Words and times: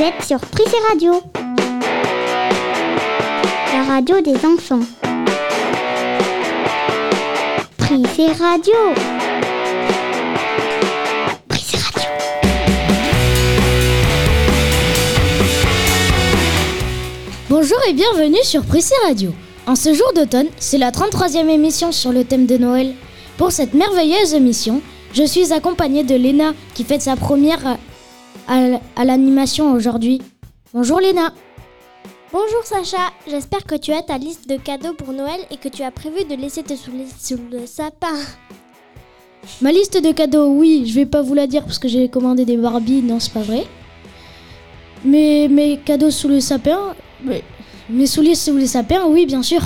Vous 0.00 0.06
êtes 0.06 0.24
sur 0.24 0.38
Radio. 0.88 1.12
La 3.70 3.82
radio 3.82 4.22
des 4.22 4.34
enfants. 4.46 4.80
Prissé 7.76 8.28
Radio. 8.32 8.72
Prissé 11.48 11.76
Radio. 11.76 12.08
Bonjour 17.50 17.78
et 17.86 17.92
bienvenue 17.92 18.42
sur 18.42 18.64
Prissé 18.64 18.94
Radio. 19.06 19.34
En 19.66 19.74
ce 19.74 19.92
jour 19.92 20.10
d'automne, 20.16 20.48
c'est 20.56 20.78
la 20.78 20.92
33e 20.92 21.50
émission 21.50 21.92
sur 21.92 22.12
le 22.12 22.24
thème 22.24 22.46
de 22.46 22.56
Noël. 22.56 22.94
Pour 23.36 23.52
cette 23.52 23.74
merveilleuse 23.74 24.32
émission, 24.32 24.80
je 25.12 25.24
suis 25.24 25.52
accompagnée 25.52 26.04
de 26.04 26.14
Léna 26.14 26.54
qui 26.72 26.84
fête 26.84 27.02
sa 27.02 27.16
première 27.16 27.76
à, 28.50 29.04
l'animation 29.04 29.72
aujourd'hui. 29.72 30.20
Bonjour 30.74 31.00
Léna. 31.00 31.32
Bonjour 32.32 32.64
Sacha, 32.64 33.10
j'espère 33.28 33.64
que 33.64 33.74
tu 33.76 33.92
as 33.92 34.02
ta 34.02 34.18
liste 34.18 34.48
de 34.48 34.56
cadeaux 34.56 34.94
pour 34.94 35.12
Noël 35.12 35.40
et 35.50 35.56
que 35.56 35.68
tu 35.68 35.82
as 35.82 35.90
prévu 35.90 36.24
de 36.24 36.34
laisser 36.34 36.62
tes 36.62 36.76
souliers 36.76 37.06
sous 37.18 37.38
le 37.50 37.66
sapin. 37.66 38.14
Ma 39.60 39.72
liste 39.72 40.02
de 40.02 40.12
cadeaux, 40.12 40.48
oui, 40.48 40.84
je 40.86 40.94
vais 40.94 41.06
pas 41.06 41.22
vous 41.22 41.34
la 41.34 41.46
dire 41.46 41.64
parce 41.64 41.78
que 41.78 41.88
j'ai 41.88 42.08
commandé 42.08 42.44
des 42.44 42.56
Barbies, 42.56 43.02
non 43.02 43.18
c'est 43.20 43.32
pas 43.32 43.42
vrai. 43.42 43.66
Mais 45.04 45.48
mes 45.48 45.78
cadeaux 45.78 46.10
sous 46.10 46.28
le 46.28 46.40
sapin, 46.40 46.94
mais- 47.24 47.42
mes 47.88 48.06
souliers 48.06 48.34
sous 48.34 48.54
le 48.54 48.66
sapin, 48.66 49.06
oui 49.06 49.26
bien 49.26 49.42
sûr. 49.42 49.62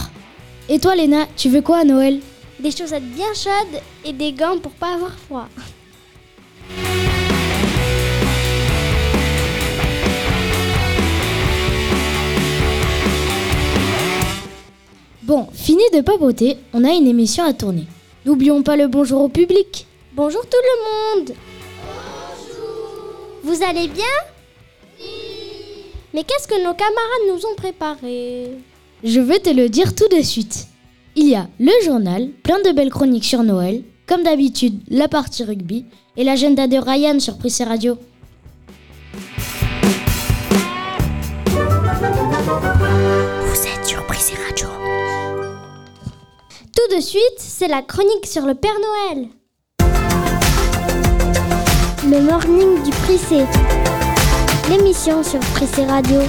Et 0.69 0.79
toi 0.79 0.95
Léna, 0.95 1.27
tu 1.37 1.49
veux 1.49 1.63
quoi 1.63 1.79
à 1.79 1.85
Noël? 1.85 2.21
Des 2.61 2.71
chaussettes 2.71 3.11
bien 3.15 3.33
chaudes 3.35 3.81
et 4.05 4.13
des 4.13 4.33
gants 4.33 4.59
pour 4.59 4.73
pas 4.73 4.95
avoir 4.95 5.13
froid. 5.13 5.49
Bon, 15.27 15.47
fini 15.55 15.83
de 15.95 16.03
papoter, 16.03 16.59
on 16.75 16.85
a 16.85 16.91
une 16.93 17.07
émission 17.07 17.45
à 17.45 17.55
tourner. 17.55 17.87
N'oublions 18.27 18.63
pas 18.63 18.77
le 18.77 18.89
bonjour 18.89 19.23
au 19.23 19.31
public. 19.31 19.87
Bonjour 20.13 20.43
tout 20.43 20.59
le 20.63 21.23
monde 21.23 21.33
Vous 23.43 23.63
allez 23.63 23.89
bien? 23.89 24.05
Mais 26.13 26.25
qu'est-ce 26.25 26.47
que 26.47 26.63
nos 26.63 26.75
camarades 26.75 27.27
nous 27.31 27.47
ont 27.47 27.55
préparé? 27.57 28.51
Je 29.03 29.19
vais 29.21 29.39
te 29.39 29.49
le 29.49 29.71
dire 29.71 29.95
tout 29.95 30.09
de 30.15 30.21
suite. 30.21 30.67
Il 31.17 31.27
y 31.27 31.35
a 31.35 31.49
le 31.59 31.73
journal, 31.83 32.29
plein 32.43 32.61
de 32.61 32.73
belles 32.73 32.91
chroniques 32.91 33.25
sur 33.25 33.45
Noël, 33.45 33.83
comme 34.07 34.25
d'habitude 34.25 34.79
la 34.89 35.09
partie 35.09 35.43
rugby 35.43 35.87
et 36.19 36.25
l'agenda 36.25 36.67
de 36.67 36.77
Ryan 36.77 37.19
sur 37.19 37.39
Prissé 37.39 37.65
Radio. 37.65 37.97
Tout 46.87 46.97
de 46.97 47.01
suite, 47.01 47.39
c'est 47.39 47.69
la 47.69 47.83
chronique 47.83 48.27
sur 48.27 48.45
le 48.45 48.55
Père 48.55 48.77
Noël. 48.79 49.29
Le 52.05 52.21
morning 52.21 52.83
du 52.83 52.91
Prissé. 52.91 53.45
L'émission 54.69 55.23
sur 55.23 55.41
Prissé 55.55 55.87
Radio. 55.87 56.21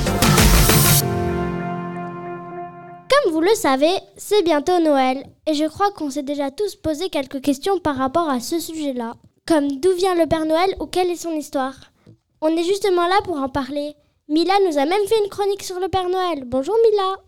Comme 3.09 3.33
vous 3.33 3.41
le 3.41 3.53
savez, 3.55 3.91
c'est 4.15 4.43
bientôt 4.43 4.79
Noël 4.79 5.25
et 5.45 5.55
je 5.55 5.65
crois 5.65 5.91
qu'on 5.91 6.09
s'est 6.09 6.23
déjà 6.23 6.51
tous 6.51 6.75
posé 6.75 7.09
quelques 7.09 7.41
questions 7.41 7.79
par 7.79 7.97
rapport 7.97 8.29
à 8.29 8.39
ce 8.39 8.59
sujet-là. 8.59 9.15
Comme 9.45 9.79
d'où 9.79 9.91
vient 9.93 10.15
le 10.15 10.27
Père 10.27 10.45
Noël 10.45 10.73
ou 10.79 10.85
quelle 10.85 11.09
est 11.09 11.17
son 11.17 11.33
histoire? 11.33 11.75
On 12.39 12.55
est 12.55 12.63
justement 12.63 13.07
là 13.07 13.19
pour 13.25 13.37
en 13.37 13.49
parler. 13.49 13.95
Mila 14.29 14.53
nous 14.65 14.77
a 14.77 14.85
même 14.85 15.07
fait 15.07 15.19
une 15.21 15.29
chronique 15.29 15.63
sur 15.63 15.79
le 15.81 15.89
Père 15.89 16.07
Noël. 16.07 16.43
Bonjour 16.45 16.75
Mila 16.89 17.24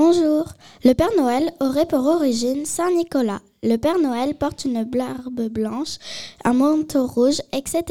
Bonjour. 0.00 0.44
Le 0.84 0.92
Père 0.92 1.10
Noël 1.18 1.52
aurait 1.58 1.84
pour 1.84 2.06
origine 2.06 2.64
Saint 2.64 2.92
Nicolas. 2.92 3.40
Le 3.64 3.74
Père 3.78 3.98
Noël 3.98 4.36
porte 4.36 4.64
une 4.64 4.84
barbe 4.84 5.48
blanche, 5.48 5.96
un 6.44 6.52
manteau 6.52 7.04
rouge, 7.04 7.42
etc. 7.52 7.82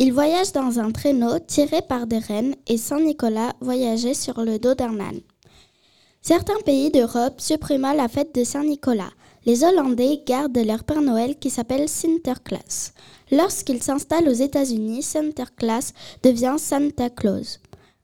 Il 0.00 0.12
voyage 0.12 0.50
dans 0.50 0.80
un 0.80 0.90
traîneau 0.90 1.38
tiré 1.38 1.80
par 1.80 2.08
des 2.08 2.18
rennes 2.18 2.56
et 2.66 2.76
Saint 2.76 2.98
Nicolas 2.98 3.52
voyageait 3.60 4.14
sur 4.14 4.42
le 4.42 4.58
dos 4.58 4.74
d'un 4.74 4.98
âne. 4.98 5.20
Certains 6.22 6.60
pays 6.66 6.90
d'Europe 6.90 7.40
supprima 7.40 7.94
la 7.94 8.08
fête 8.08 8.34
de 8.34 8.42
Saint-Nicolas. 8.42 9.12
Les 9.46 9.62
Hollandais 9.62 10.24
gardent 10.26 10.58
leur 10.58 10.82
Père 10.82 11.02
Noël 11.02 11.36
qui 11.38 11.50
s'appelle 11.50 11.88
Sinterklaas. 11.88 12.94
Lorsqu'il 13.30 13.80
s'installe 13.80 14.28
aux 14.28 14.32
États-Unis, 14.32 15.04
Sinterklaas 15.04 15.92
devient 16.24 16.56
Santa 16.58 17.10
Claus. 17.10 17.60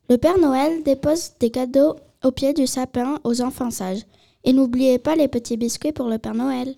Le 0.09 0.19
Père 0.19 0.39
Noël 0.39 0.85
dépose 0.85 1.33
des 1.41 1.51
cadeaux 1.51 1.97
au 2.25 2.31
pied 2.33 2.53
du 2.53 2.67
sapin 2.67 3.19
aux 3.25 3.41
enfants 3.41 3.71
sages. 3.71 4.03
Et 4.45 4.53
n'oubliez 4.53 4.99
pas 4.99 5.17
les 5.17 5.29
petits 5.29 5.57
biscuits 5.57 5.93
pour 5.93 6.07
le 6.09 6.19
Père 6.19 6.35
Noël. 6.35 6.75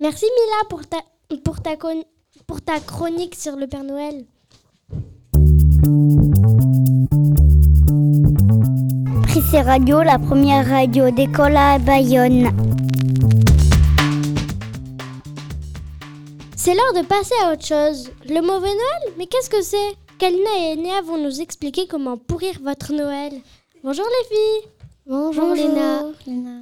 Merci 0.00 0.24
Mila 0.24 0.68
pour 0.68 0.86
ta, 0.86 0.98
pour 1.44 1.60
ta, 1.60 1.76
con- 1.76 2.04
pour 2.46 2.60
ta 2.62 2.80
chronique 2.80 3.34
sur 3.34 3.56
le 3.56 3.66
Père 3.66 3.84
Noël. 3.84 4.24
Prissé 9.22 9.60
Radio, 9.60 10.02
la 10.02 10.18
première 10.18 10.66
radio 10.68 11.10
d'école 11.10 11.56
à 11.56 11.78
Bayonne. 11.78 12.50
C'est 16.56 16.74
l'heure 16.74 16.92
de 17.02 17.06
passer 17.06 17.34
à 17.44 17.52
autre 17.52 17.64
chose. 17.66 18.10
Le 18.28 18.40
mauvais 18.40 18.68
Noël? 18.68 19.14
Mais 19.18 19.26
qu'est-ce 19.26 19.50
que 19.50 19.62
c'est? 19.62 19.96
Kalina 20.18 20.50
et 20.60 20.74
Enea 20.78 21.02
vont 21.04 21.18
nous 21.18 21.40
expliquer 21.40 21.86
comment 21.88 22.16
pourrir 22.16 22.60
votre 22.62 22.92
Noël? 22.92 23.32
Bonjour 23.84 24.06
les 24.06 24.36
filles 24.36 24.70
Bonjour, 25.06 25.54
Léna. 25.54 26.04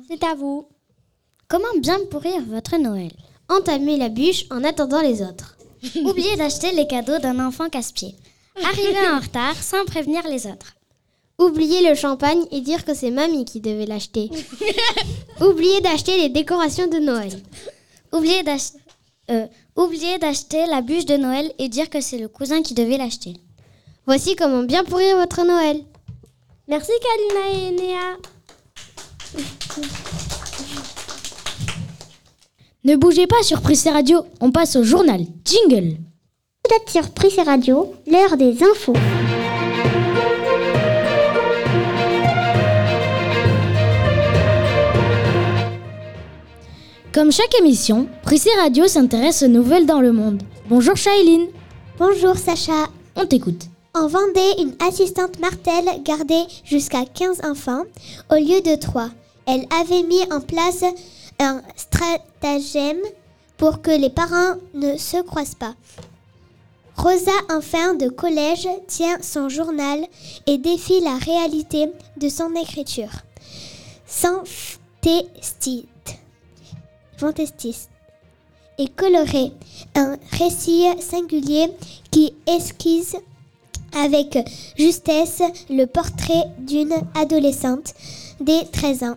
C'est 0.08 0.24
à 0.24 0.34
vous. 0.34 0.66
Comment 1.48 1.78
bien 1.78 1.98
pourrir 2.10 2.40
votre 2.48 2.78
Noël? 2.78 3.10
Entamer 3.50 3.98
la 3.98 4.08
bûche 4.08 4.46
en 4.50 4.64
attendant 4.64 5.02
les 5.02 5.20
autres. 5.20 5.58
Oublier 6.02 6.36
d'acheter 6.36 6.72
les 6.72 6.86
cadeaux 6.86 7.18
d'un 7.18 7.38
enfant 7.46 7.68
casse-pied. 7.68 8.14
Arriver 8.64 9.06
en 9.12 9.20
retard 9.22 9.54
sans 9.62 9.84
prévenir 9.84 10.26
les 10.28 10.46
autres. 10.46 10.76
Oubliez 11.38 11.86
le 11.86 11.94
champagne 11.94 12.46
et 12.50 12.62
dire 12.62 12.86
que 12.86 12.94
c'est 12.94 13.10
mamie 13.10 13.44
qui 13.44 13.60
devait 13.60 13.84
l'acheter. 13.84 14.30
Oubliez 15.42 15.82
d'acheter 15.82 16.16
les 16.16 16.30
décorations 16.30 16.86
de 16.86 17.00
Noël. 17.00 17.38
Oublier 18.14 18.42
euh, 19.30 19.46
oublier 19.76 20.16
d'acheter 20.16 20.64
la 20.64 20.80
bûche 20.80 21.04
de 21.04 21.18
Noël 21.18 21.52
et 21.58 21.68
dire 21.68 21.90
que 21.90 22.00
c'est 22.00 22.18
le 22.18 22.28
cousin 22.28 22.62
qui 22.62 22.72
devait 22.72 22.96
l'acheter. 22.96 23.34
Voici 24.06 24.36
comment 24.36 24.62
bien 24.62 24.84
pourrir 24.84 25.18
votre 25.18 25.44
Noël. 25.44 25.84
Merci 26.70 26.92
Kalina 27.02 27.48
et 27.52 27.68
Enea. 27.68 28.16
Ne 32.84 32.94
bougez 32.96 33.26
pas 33.26 33.42
sur 33.42 33.60
Prissé 33.60 33.90
Radio, 33.90 34.24
on 34.40 34.52
passe 34.52 34.76
au 34.76 34.84
journal. 34.84 35.20
Jingle 35.44 35.96
Vous 36.64 36.76
êtes 36.76 36.88
sur 36.88 37.10
Prissé 37.10 37.42
Radio, 37.42 37.92
l'heure 38.06 38.36
des 38.36 38.62
infos. 38.62 38.94
Comme 47.12 47.32
chaque 47.32 47.54
émission, 47.60 48.06
Prissé 48.22 48.50
Radio 48.60 48.86
s'intéresse 48.86 49.42
aux 49.42 49.48
nouvelles 49.48 49.86
dans 49.86 50.00
le 50.00 50.12
monde. 50.12 50.42
Bonjour 50.68 50.96
Shailene, 50.96 51.48
Bonjour 51.98 52.36
Sacha. 52.36 52.88
on 53.16 53.26
t'écoute. 53.26 53.64
En 53.92 54.06
Vendée, 54.06 54.54
une 54.58 54.76
assistante 54.86 55.40
Martel 55.40 55.84
gardait 56.04 56.46
jusqu'à 56.64 57.04
15 57.04 57.40
enfants 57.44 57.82
au 58.30 58.36
lieu 58.36 58.60
de 58.60 58.76
3. 58.76 59.10
Elle 59.46 59.66
avait 59.70 60.04
mis 60.04 60.22
en 60.32 60.40
place 60.40 60.84
un 61.40 61.60
stratagème 61.74 63.00
pour 63.56 63.82
que 63.82 63.90
les 63.90 64.10
parents 64.10 64.54
ne 64.74 64.96
se 64.96 65.20
croisent 65.22 65.56
pas. 65.56 65.74
Rosa, 66.96 67.32
en 67.50 67.60
fin 67.60 67.94
de 67.94 68.08
collège, 68.08 68.68
tient 68.86 69.20
son 69.22 69.48
journal 69.48 70.06
et 70.46 70.58
défie 70.58 71.00
la 71.00 71.16
réalité 71.16 71.90
de 72.16 72.28
son 72.28 72.54
écriture. 72.54 73.10
Fantastique 74.06 75.88
et 78.78 78.88
coloré. 78.88 79.52
Un 79.96 80.16
récit 80.32 80.86
singulier 81.00 81.72
qui 82.12 82.34
esquisse 82.46 83.16
avec 83.96 84.38
justesse 84.76 85.42
le 85.68 85.84
portrait 85.86 86.44
d'une 86.58 86.92
adolescente 87.20 87.94
des 88.40 88.60
13 88.72 89.02
ans. 89.04 89.16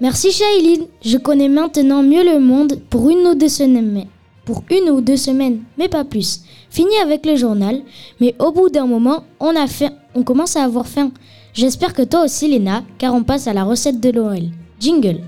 Merci 0.00 0.30
Shailene, 0.32 0.86
je 1.04 1.16
connais 1.16 1.48
maintenant 1.48 2.02
mieux 2.02 2.24
le 2.24 2.38
monde 2.38 2.80
pour 2.90 3.08
une 3.08 3.26
ou 3.26 3.34
deux 3.34 3.48
semaines. 3.48 3.90
mais- 3.92 4.06
Pour 4.44 4.62
une 4.70 4.90
ou 4.90 5.00
deux 5.00 5.16
semaines, 5.16 5.62
mais 5.76 5.88
pas 5.88 6.04
plus. 6.04 6.42
Fini 6.70 6.94
avec 7.02 7.26
le 7.26 7.34
journal, 7.34 7.80
mais 8.20 8.34
au 8.38 8.52
bout 8.52 8.68
d'un 8.68 8.86
moment, 8.86 9.24
on 9.40 9.56
a 9.56 9.66
faim, 9.66 9.90
on 10.14 10.22
commence 10.22 10.54
à 10.56 10.62
avoir 10.62 10.86
faim. 10.86 11.10
J'espère 11.52 11.92
que 11.94 12.02
toi 12.02 12.24
aussi 12.24 12.46
Léna, 12.46 12.84
car 12.98 13.12
on 13.14 13.24
passe 13.24 13.48
à 13.48 13.52
la 13.54 13.64
recette 13.64 13.98
de 13.98 14.12
Noël. 14.12 14.50
Jingle. 14.78 15.20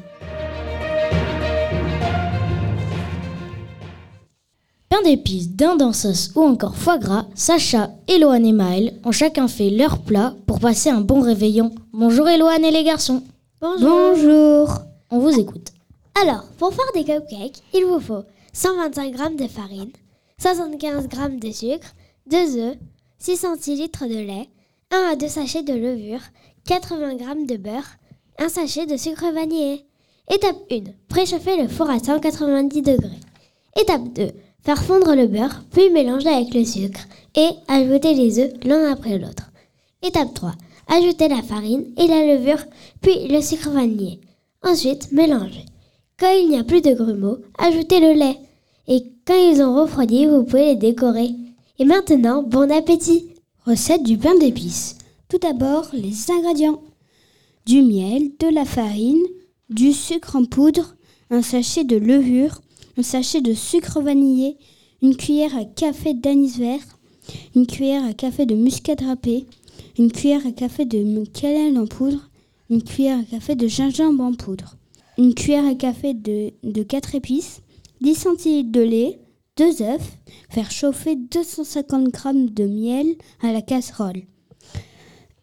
Pain 4.89 5.03
d'épices, 5.03 5.51
dinde 5.51 5.83
en 5.83 5.93
sauce 5.93 6.31
ou 6.35 6.43
encore 6.43 6.77
foie 6.77 6.99
gras, 6.99 7.27
Sacha, 7.35 7.91
Eloane 8.07 8.47
et 8.47 8.53
Maël 8.53 8.95
ont 9.05 9.13
chacun 9.13 9.49
fait 9.49 9.71
leur 9.71 9.99
plat 9.99 10.35
pour 10.47 10.61
passer 10.61 10.91
un 10.91 11.01
bon 11.01 11.21
réveillon. 11.21 11.75
Bonjour 11.93 12.29
Eloane 12.29 12.65
et 12.65 12.71
les 12.71 12.85
garçons. 12.85 13.23
Bonjour. 13.61 14.71
On 15.11 15.19
vous 15.19 15.39
écoute. 15.39 15.73
Alors, 16.23 16.45
pour 16.59 16.73
faire 16.73 16.93
des 16.95 17.05
cupcakes, 17.05 17.63
il 17.75 17.85
vous 17.85 18.01
faut 18.01 18.25
125 18.53 19.17
g 19.17 19.37
de 19.37 19.49
farine, 19.49 19.93
75 20.41 21.09
g 21.11 21.39
de 21.39 21.53
sucre, 21.53 21.95
2 22.31 22.57
œufs, 22.59 22.77
6 23.19 23.37
centilitres 23.37 24.07
de 24.07 24.19
lait, 24.19 24.49
1 24.91 25.13
à 25.13 25.17
2 25.17 25.29
sachets 25.29 25.63
de 25.63 25.75
levure, 25.75 26.21
80 26.67 27.19
g 27.19 27.47
de 27.47 27.57
beurre, 27.57 27.97
1 28.39 28.49
sachet 28.49 28.87
de 28.87 28.97
sucre 28.97 29.33
vanillé. 29.33 29.85
Étape 30.31 30.57
1. 30.71 30.93
Préchauffer 31.09 31.57
le 31.57 31.69
four 31.69 31.89
à 31.89 31.99
190 31.99 32.83
degrés. 32.83 33.21
Étape 33.81 34.13
2. 34.15 34.31
Faire 34.69 34.85
fondre 34.85 35.15
le 35.15 35.29
beurre, 35.29 35.63
puis 35.73 35.89
mélanger 35.89 36.29
avec 36.29 36.53
le 36.53 36.63
sucre 36.63 37.01
et 37.35 37.49
ajouter 37.69 38.13
les 38.13 38.39
œufs 38.39 38.53
l'un 38.65 38.93
après 38.93 39.17
l'autre. 39.17 39.51
Étape 40.03 40.35
3. 40.35 40.53
Ajouter 40.89 41.29
la 41.29 41.41
farine 41.41 41.87
et 41.97 42.07
la 42.07 42.35
levure, 42.35 42.63
puis 43.01 43.29
le 43.29 43.41
sucre 43.41 43.71
vanillé. 43.71 44.21
Ensuite, 44.63 45.11
mélanger. 45.11 45.65
Quand 46.21 46.31
il 46.33 46.51
n'y 46.51 46.59
a 46.59 46.65
plus 46.65 46.83
de 46.83 46.93
grumeaux, 46.93 47.39
ajoutez 47.57 47.99
le 47.99 48.13
lait. 48.13 48.37
Et 48.89 49.05
quand 49.27 49.39
ils 49.39 49.63
ont 49.63 49.75
refroidi, 49.75 50.27
vous 50.27 50.45
pouvez 50.45 50.67
les 50.67 50.77
décorer. 50.77 51.31
Et 51.79 51.87
maintenant, 51.87 52.43
bon 52.43 52.71
appétit 52.71 53.31
Recette 53.65 54.03
du 54.03 54.19
pain 54.19 54.37
d'épices. 54.37 54.99
Tout 55.31 55.39
d'abord, 55.39 55.89
les 55.95 56.31
ingrédients. 56.31 56.83
Du 57.65 57.81
miel, 57.81 58.33
de 58.39 58.49
la 58.49 58.67
farine, 58.67 59.25
du 59.71 59.95
sucre 59.95 60.37
en 60.37 60.45
poudre, 60.45 60.95
un 61.31 61.41
sachet 61.41 61.85
de 61.85 61.97
levure, 61.97 62.61
un 62.99 63.03
sachet 63.03 63.41
de 63.41 63.55
sucre 63.55 64.01
vanillé, 64.01 64.57
une 65.03 65.17
cuillère 65.17 65.57
à 65.57 65.65
café 65.65 66.15
d'anis 66.15 66.59
vert, 66.59 66.99
une 67.55 67.67
cuillère 67.67 68.05
à 68.05 68.13
café 68.13 68.45
de 68.45 68.57
muscade 68.57 69.03
râpé, 69.03 69.47
une 69.99 70.11
cuillère 70.11 70.45
à 70.45 70.51
café 70.51 70.85
de 70.85 71.25
cannelle 71.27 71.79
en 71.79 71.87
poudre, 71.87 72.29
une 72.69 72.83
cuillère 72.83 73.21
à 73.21 73.23
café 73.23 73.55
de 73.55 73.69
gingembre 73.69 74.25
en 74.25 74.33
poudre, 74.33 74.77
une 75.17 75.33
cuillère 75.33 75.67
à 75.67 75.77
café 75.77 76.13
de, 76.13 76.53
de 76.65 76.83
4 76.83 77.15
épices, 77.15 77.63
10 78.01 78.15
centilitres 78.17 78.73
de 78.73 78.81
lait, 78.81 79.21
2 79.57 79.83
œufs, 79.83 80.19
faire 80.51 80.71
chauffer 80.73 81.15
250 81.15 82.07
g 82.07 82.51
de 82.51 82.65
miel 82.67 83.07
à 83.41 83.53
la 83.53 83.63
casserole. 83.63 84.23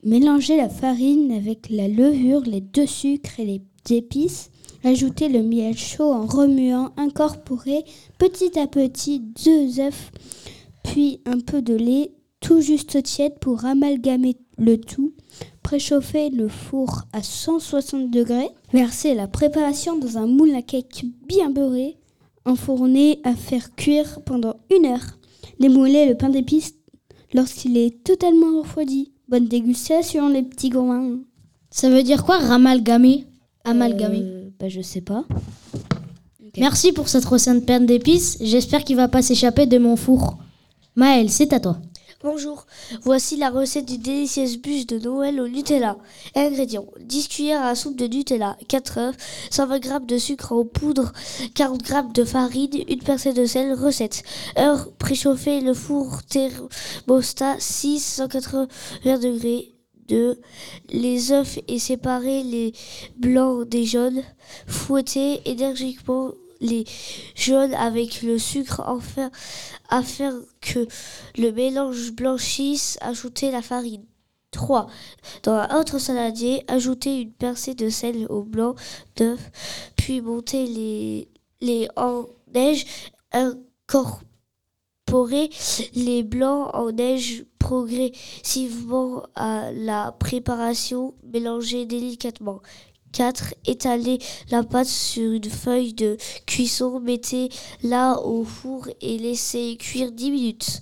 Mélanger 0.03 0.57
la 0.57 0.69
farine 0.69 1.31
avec 1.31 1.69
la 1.69 1.87
levure, 1.87 2.41
les 2.41 2.61
deux 2.61 2.85
sucres 2.85 3.39
et 3.39 3.45
les 3.45 3.61
épices. 3.95 4.51
Ajouter 4.85 5.29
le 5.29 5.41
miel 5.41 5.75
chaud 5.75 6.13
en 6.13 6.27
remuant, 6.27 6.93
incorporer 6.95 7.83
petit 8.19 8.59
à 8.59 8.67
petit 8.67 9.19
deux 9.19 9.79
œufs, 9.79 10.11
puis 10.83 11.21
un 11.25 11.39
peu 11.39 11.63
de 11.63 11.73
lait 11.73 12.11
tout 12.39 12.61
juste 12.61 13.01
tiède 13.01 13.39
pour 13.39 13.65
amalgamer 13.65 14.37
le 14.59 14.77
tout. 14.77 15.13
Préchauffer 15.63 16.29
le 16.29 16.47
four 16.47 17.01
à 17.13 17.23
160 17.23 18.11
degrés. 18.11 18.49
Verser 18.73 19.15
la 19.15 19.27
préparation 19.27 19.97
dans 19.97 20.19
un 20.19 20.27
moule 20.27 20.53
à 20.53 20.61
cake 20.61 21.05
bien 21.27 21.49
beurré. 21.49 21.97
Enfourner 22.45 23.19
à 23.23 23.33
faire 23.33 23.73
cuire 23.75 24.19
pendant 24.23 24.57
une 24.69 24.85
heure. 24.85 25.17
Démouler 25.59 26.07
le 26.07 26.15
pain 26.15 26.29
d'épices 26.29 26.75
lorsqu'il 27.33 27.75
est 27.75 28.03
totalement 28.03 28.59
refroidi. 28.59 29.13
Bonne 29.29 29.47
dégustation 29.47 30.29
les 30.29 30.43
petits 30.43 30.69
gourmands. 30.69 31.21
Ça 31.71 31.89
veut 31.89 32.03
dire 32.03 32.23
quoi 32.23 32.37
ramalgamer? 32.37 33.25
Amalgamer 33.63 34.21
Euh, 34.21 34.44
bah, 34.59 34.69
je 34.69 34.81
sais 34.81 35.01
pas. 35.01 35.25
Merci 36.57 36.93
pour 36.93 37.09
cette 37.09 37.25
recette 37.25 37.61
de 37.61 37.65
pain 37.65 37.79
d'épices. 37.81 38.37
J'espère 38.41 38.83
qu'il 38.83 38.95
va 38.95 39.07
pas 39.07 39.21
s'échapper 39.21 39.65
de 39.65 39.77
mon 39.77 39.95
four. 39.95 40.37
Maël, 40.95 41.29
c'est 41.29 41.51
à 41.51 41.59
toi. 41.59 41.77
Bonjour, 42.23 42.65
voici 43.03 43.37
la 43.37 43.51
recette 43.51 43.85
du 43.85 43.99
délicieuse 43.99 44.57
bûche 44.57 44.87
de 44.87 44.97
Noël 44.97 45.39
au 45.39 45.47
Nutella. 45.47 45.97
Ingrédients 46.33 46.87
10 46.99 47.27
cuillères 47.27 47.63
à 47.63 47.75
soupe 47.75 47.97
de 47.97 48.07
Nutella, 48.07 48.57
4 48.67 48.97
œufs, 48.97 49.15
120 49.51 49.83
g 49.83 49.89
de 50.07 50.17
sucre 50.17 50.53
en 50.53 50.65
poudre, 50.65 51.11
40 51.53 51.85
g 51.85 51.93
de 52.15 52.23
farine, 52.23 52.83
une 52.87 53.03
percée 53.03 53.33
de 53.33 53.45
sel. 53.45 53.73
Recette 53.73 54.23
Heure 54.57 54.91
préchauffer 54.97 55.61
le 55.61 55.75
four 55.75 56.23
thermostat 56.23 57.57
6 57.59 57.99
180 57.99 58.67
degrés. 59.19 59.74
2. 60.07 60.39
Les 60.89 61.31
œufs 61.31 61.59
et 61.67 61.79
séparer 61.79 62.43
les 62.43 62.73
blancs 63.17 63.67
des 63.67 63.85
jaunes. 63.85 64.23
Fouetter 64.67 65.41
énergiquement 65.45 66.31
les 66.61 66.85
jaunes 67.35 67.73
avec 67.73 68.21
le 68.21 68.37
sucre 68.39 68.81
afin, 68.81 69.29
afin 69.89 70.39
que 70.61 70.87
le 71.37 71.51
mélange 71.51 72.11
blanchisse. 72.11 72.97
Ajouter 73.01 73.51
la 73.51 73.61
farine. 73.61 74.05
3. 74.55 74.87
Dans 75.43 75.53
un 75.53 75.79
autre 75.79 75.99
saladier, 75.99 76.63
ajouter 76.69 77.21
une 77.21 77.31
percée 77.31 77.75
de 77.75 77.89
sel 77.89 78.25
au 78.29 78.43
blanc 78.43 78.75
d'œuf, 79.17 79.51
puis 79.97 80.21
monter 80.21 81.27
les, 81.61 81.89
en 81.97 82.25
neige, 82.53 82.85
incorporer 85.07 85.49
les 85.93 86.23
blancs 86.23 86.69
en 86.73 86.91
neige 86.91 87.45
progressivement 87.59 89.23
à 89.35 89.71
la 89.71 90.11
préparation, 90.11 91.13
mélanger 91.31 91.85
délicatement. 91.85 92.61
4. 93.11 93.53
Étaler 93.65 94.19
la 94.51 94.63
pâte 94.63 94.87
sur 94.87 95.31
une 95.31 95.45
feuille 95.45 95.93
de 95.93 96.17
cuisson, 96.45 96.99
mettez-la 96.99 98.19
au 98.19 98.43
four 98.43 98.89
et 98.99 99.17
laissez 99.17 99.77
cuire 99.79 100.11
10 100.11 100.31
minutes. 100.31 100.81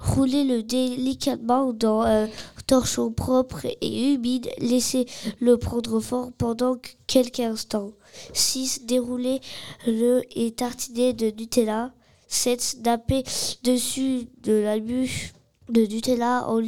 Roulez-le 0.00 0.62
délicatement 0.62 1.72
dans 1.72 2.02
un 2.02 2.28
torchon 2.66 3.10
propre 3.10 3.66
et 3.80 4.12
humide, 4.12 4.48
laissez-le 4.58 5.56
prendre 5.56 5.98
fort 6.00 6.30
pendant 6.36 6.76
quelques 7.06 7.40
instants. 7.40 7.92
6. 8.34 8.84
Déroulez-le 8.84 10.22
et 10.36 10.52
tartinez 10.52 11.12
de 11.12 11.30
Nutella. 11.30 11.92
7. 12.28 12.78
Nappez 12.84 13.24
dessus 13.64 14.28
de 14.42 14.52
la 14.52 14.78
bûche 14.78 15.32
de 15.68 15.82
Nutella 15.82 16.44
en 16.48 16.60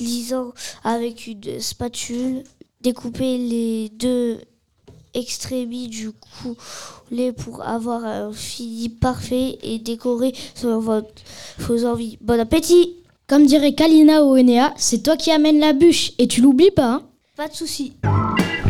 lisant 0.00 0.52
avec 0.84 1.26
une 1.26 1.60
spatule. 1.60 2.42
Découpez 2.80 3.38
les 3.38 3.88
deux 3.90 4.38
extrémis 5.14 5.88
du 5.88 6.10
coulet 6.12 7.32
pour 7.32 7.62
avoir 7.62 8.04
un 8.04 8.32
fini 8.32 8.88
parfait 8.88 9.58
et 9.62 9.78
décorer 9.78 10.32
selon 10.54 10.80
votre, 10.80 11.08
vos 11.58 11.84
envies. 11.84 12.18
Bon 12.20 12.38
appétit 12.38 12.96
Comme 13.26 13.46
dirait 13.46 13.74
Kalina 13.74 14.22
ou 14.24 14.36
Enea, 14.38 14.72
c'est 14.76 15.02
toi 15.02 15.16
qui 15.16 15.30
amènes 15.30 15.60
la 15.60 15.72
bûche 15.72 16.12
et 16.18 16.28
tu 16.28 16.40
l'oublies 16.40 16.70
pas. 16.70 16.92
Hein 16.92 17.02
Pas 17.36 17.48
de 17.48 17.54
souci. 17.54 17.94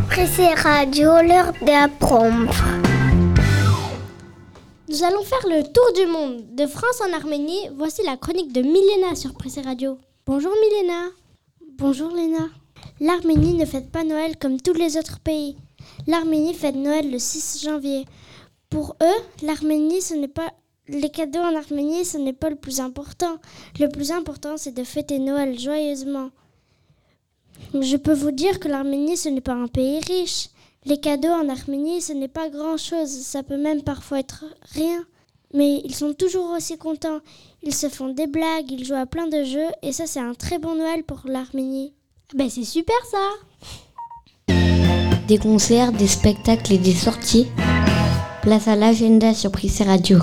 Pressé 0.09 0.47
Radio, 0.55 1.11
l'heure 1.23 1.53
d'apprendre. 1.65 2.55
Nous 4.89 5.05
allons 5.05 5.23
faire 5.23 5.47
le 5.47 5.65
tour 5.65 5.93
du 5.95 6.07
monde, 6.07 6.55
de 6.55 6.67
France 6.67 7.03
en 7.07 7.13
Arménie. 7.13 7.69
Voici 7.77 8.03
la 8.05 8.17
chronique 8.17 8.55
de 8.55 8.63
Milena 8.63 9.15
sur 9.17 9.35
Pressé 9.35 9.61
Radio. 9.61 9.99
Bonjour 10.25 10.55
Milena. 10.63 11.11
Bonjour 11.77 12.11
Léna. 12.11 12.49
L'Arménie 12.99 13.53
ne 13.53 13.67
fête 13.67 13.91
pas 13.91 14.03
Noël 14.03 14.39
comme 14.39 14.59
tous 14.59 14.73
les 14.73 14.97
autres 14.97 15.21
pays. 15.21 15.59
L'Arménie 16.07 16.55
fête 16.55 16.75
Noël 16.75 17.11
le 17.11 17.19
6 17.19 17.63
janvier. 17.65 18.07
Pour 18.71 18.97
eux, 19.03 19.45
l'Arménie, 19.47 20.01
ce 20.01 20.15
n'est 20.15 20.27
pas 20.27 20.55
les 20.89 21.11
cadeaux 21.11 21.41
en 21.41 21.55
Arménie, 21.55 22.07
ce 22.07 22.17
n'est 22.17 22.33
pas 22.33 22.49
le 22.49 22.57
plus 22.57 22.81
important. 22.81 23.37
Le 23.79 23.89
plus 23.89 24.11
important, 24.11 24.57
c'est 24.57 24.73
de 24.73 24.85
fêter 24.85 25.19
Noël 25.19 25.59
joyeusement. 25.59 26.31
Je 27.75 27.99
peux 27.99 28.15
vous 28.15 28.31
dire 28.31 28.59
que 28.59 28.69
l'Arménie, 28.69 29.19
ce 29.19 29.29
n'est 29.29 29.43
pas 29.43 29.53
un 29.53 29.69
pays 29.69 30.01
riche. 30.01 30.49
Les 30.89 30.97
cadeaux 30.97 31.29
en 31.29 31.51
Arménie, 31.51 32.01
ce 32.01 32.15
n'est 32.15 32.29
pas 32.29 32.49
grand-chose. 32.49 33.11
Ça 33.11 33.43
peut 33.43 33.59
même 33.59 33.83
parfois 33.83 34.21
être 34.21 34.47
rien. 34.73 35.05
Mais 35.53 35.83
ils 35.85 35.95
sont 35.95 36.15
toujours 36.15 36.51
aussi 36.57 36.79
contents. 36.79 37.19
Ils 37.63 37.75
se 37.75 37.91
font 37.91 38.09
des 38.09 38.27
blagues, 38.27 38.71
ils 38.71 38.87
jouent 38.87 38.95
à 38.95 39.05
plein 39.05 39.27
de 39.27 39.45
jeux. 39.45 39.69
Et 39.83 39.93
ça, 39.93 40.07
c'est 40.07 40.19
un 40.19 40.33
très 40.33 40.59
bon 40.59 40.77
Noël 40.77 41.05
pour 41.05 41.21
l'Arménie. 41.27 41.93
Ben, 42.35 42.49
c'est 42.49 42.65
super 42.65 42.97
ça 43.11 44.55
Des 45.29 45.37
concerts, 45.37 45.93
des 45.93 46.09
spectacles 46.09 46.73
et 46.73 46.79
des 46.79 46.95
sorties. 46.95 47.49
Place 48.41 48.67
à 48.67 48.75
l'agenda 48.75 49.35
sur 49.35 49.53
Prissé 49.53 49.85
Radio. 49.85 50.21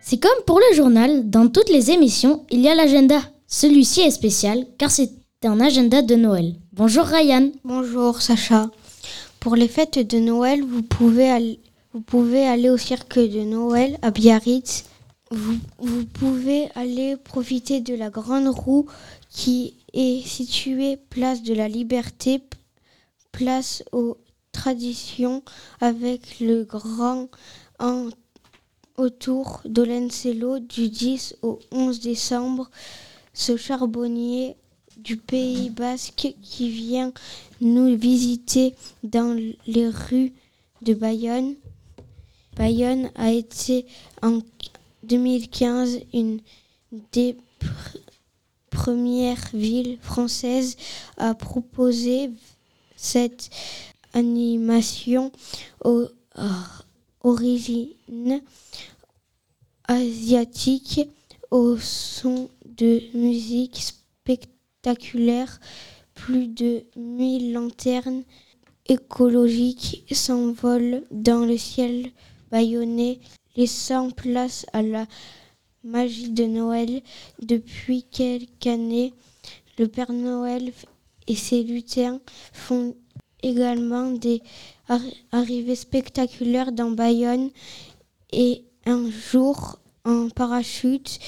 C'est 0.00 0.22
comme 0.22 0.44
pour 0.46 0.60
le 0.60 0.76
journal, 0.76 1.28
dans 1.28 1.48
toutes 1.48 1.70
les 1.70 1.90
émissions, 1.90 2.44
il 2.52 2.60
y 2.60 2.68
a 2.68 2.76
l'agenda. 2.76 3.18
Celui-ci 3.48 4.02
est 4.02 4.12
spécial 4.12 4.66
car 4.78 4.92
c'est 4.92 5.10
un 5.42 5.58
agenda 5.58 6.00
de 6.00 6.14
Noël. 6.14 6.54
Bonjour 6.76 7.04
Ryan. 7.04 7.52
Bonjour 7.62 8.20
Sacha. 8.20 8.68
Pour 9.38 9.54
les 9.54 9.68
fêtes 9.68 10.00
de 10.00 10.18
Noël, 10.18 10.60
vous 10.64 10.82
pouvez 10.82 11.30
aller, 11.30 11.60
vous 11.92 12.00
pouvez 12.00 12.44
aller 12.48 12.68
au 12.68 12.76
cirque 12.76 13.16
de 13.16 13.42
Noël 13.42 13.96
à 14.02 14.10
Biarritz. 14.10 14.84
Vous, 15.30 15.56
vous 15.78 16.04
pouvez 16.04 16.68
aller 16.74 17.16
profiter 17.16 17.80
de 17.80 17.94
la 17.94 18.10
grande 18.10 18.48
roue 18.48 18.86
qui 19.30 19.76
est 19.92 20.26
située 20.26 20.96
place 20.96 21.44
de 21.44 21.54
la 21.54 21.68
Liberté, 21.68 22.42
place 23.30 23.84
aux 23.92 24.16
traditions 24.50 25.44
avec 25.80 26.40
le 26.40 26.64
grand 26.64 27.28
autour 28.96 29.60
d'Olencello 29.64 30.58
du 30.58 30.88
10 30.88 31.36
au 31.42 31.60
11 31.70 32.00
décembre. 32.00 32.68
Ce 33.32 33.56
charbonnier 33.56 34.56
du 35.04 35.18
Pays 35.18 35.68
basque 35.68 36.34
qui 36.42 36.70
vient 36.70 37.12
nous 37.60 37.96
visiter 37.96 38.74
dans 39.02 39.38
les 39.66 39.88
rues 39.88 40.32
de 40.82 40.94
Bayonne. 40.94 41.54
Bayonne 42.56 43.10
a 43.14 43.30
été 43.30 43.86
en 44.22 44.40
2015 45.02 46.00
une 46.14 46.40
des 47.12 47.36
premières 48.70 49.50
villes 49.52 49.98
françaises 50.00 50.76
à 51.18 51.34
proposer 51.34 52.30
cette 52.96 53.50
animation 54.14 55.30
aux 55.84 56.08
origines 57.22 58.40
asiatiques 59.86 61.08
au 61.50 61.76
son 61.76 62.48
de 62.64 63.02
musique 63.14 63.76
spectaculaire. 63.76 64.53
Plus 66.14 66.48
de 66.48 66.84
1000 66.96 67.52
lanternes 67.52 68.22
écologiques 68.86 70.04
s'envolent 70.12 71.02
dans 71.10 71.46
le 71.46 71.56
ciel 71.56 72.10
bayonnais, 72.50 73.20
laissant 73.56 74.10
place 74.10 74.66
à 74.72 74.82
la 74.82 75.06
magie 75.82 76.30
de 76.30 76.44
Noël. 76.44 77.02
Depuis 77.40 78.04
quelques 78.04 78.66
années, 78.66 79.14
le 79.78 79.88
Père 79.88 80.12
Noël 80.12 80.72
et 81.26 81.34
ses 81.36 81.62
lutins 81.62 82.20
font 82.52 82.94
également 83.42 84.10
des 84.10 84.42
arrivées 85.32 85.76
spectaculaires 85.76 86.72
dans 86.72 86.90
Bayonne 86.90 87.50
et 88.32 88.64
un 88.86 89.10
jour 89.10 89.78
en 90.04 90.28
parachute 90.28 91.18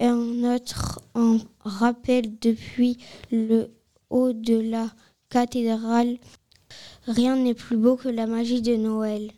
et 0.00 0.06
un 0.06 0.54
autre 0.54 1.00
en 1.14 1.38
rappel 1.62 2.38
depuis 2.40 2.98
le 3.30 3.70
haut 4.10 4.32
de 4.32 4.58
la 4.58 4.88
cathédrale. 5.28 6.18
Rien 7.06 7.36
n'est 7.36 7.54
plus 7.54 7.76
beau 7.76 7.96
que 7.96 8.08
la 8.08 8.26
magie 8.26 8.62
de 8.62 8.76
Noël. 8.76 9.30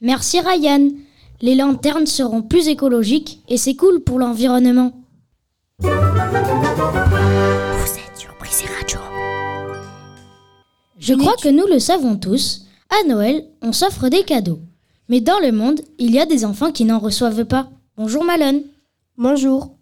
Merci 0.00 0.40
Ryan. 0.40 0.88
Les 1.40 1.54
lanternes 1.54 2.06
seront 2.06 2.42
plus 2.42 2.68
écologiques 2.68 3.42
et 3.48 3.56
c'est 3.56 3.76
cool 3.76 4.00
pour 4.00 4.18
l'environnement. 4.18 4.92
Vous 5.78 5.88
êtes 5.88 5.96
sur 8.16 8.30
Radio. 8.30 8.98
Je 10.98 11.14
crois 11.14 11.36
que 11.36 11.48
nous 11.48 11.66
le 11.66 11.78
savons 11.78 12.16
tous. 12.16 12.66
À 12.90 13.08
Noël, 13.08 13.46
on 13.62 13.72
s'offre 13.72 14.08
des 14.08 14.24
cadeaux. 14.24 14.60
Mais 15.08 15.20
dans 15.20 15.38
le 15.38 15.52
monde, 15.52 15.80
il 15.98 16.12
y 16.12 16.20
a 16.20 16.26
des 16.26 16.44
enfants 16.44 16.72
qui 16.72 16.84
n'en 16.84 16.98
reçoivent 16.98 17.44
pas. 17.44 17.70
Bonjour 17.96 18.24
Malone. 18.24 18.62
Bonjour. 19.16 19.76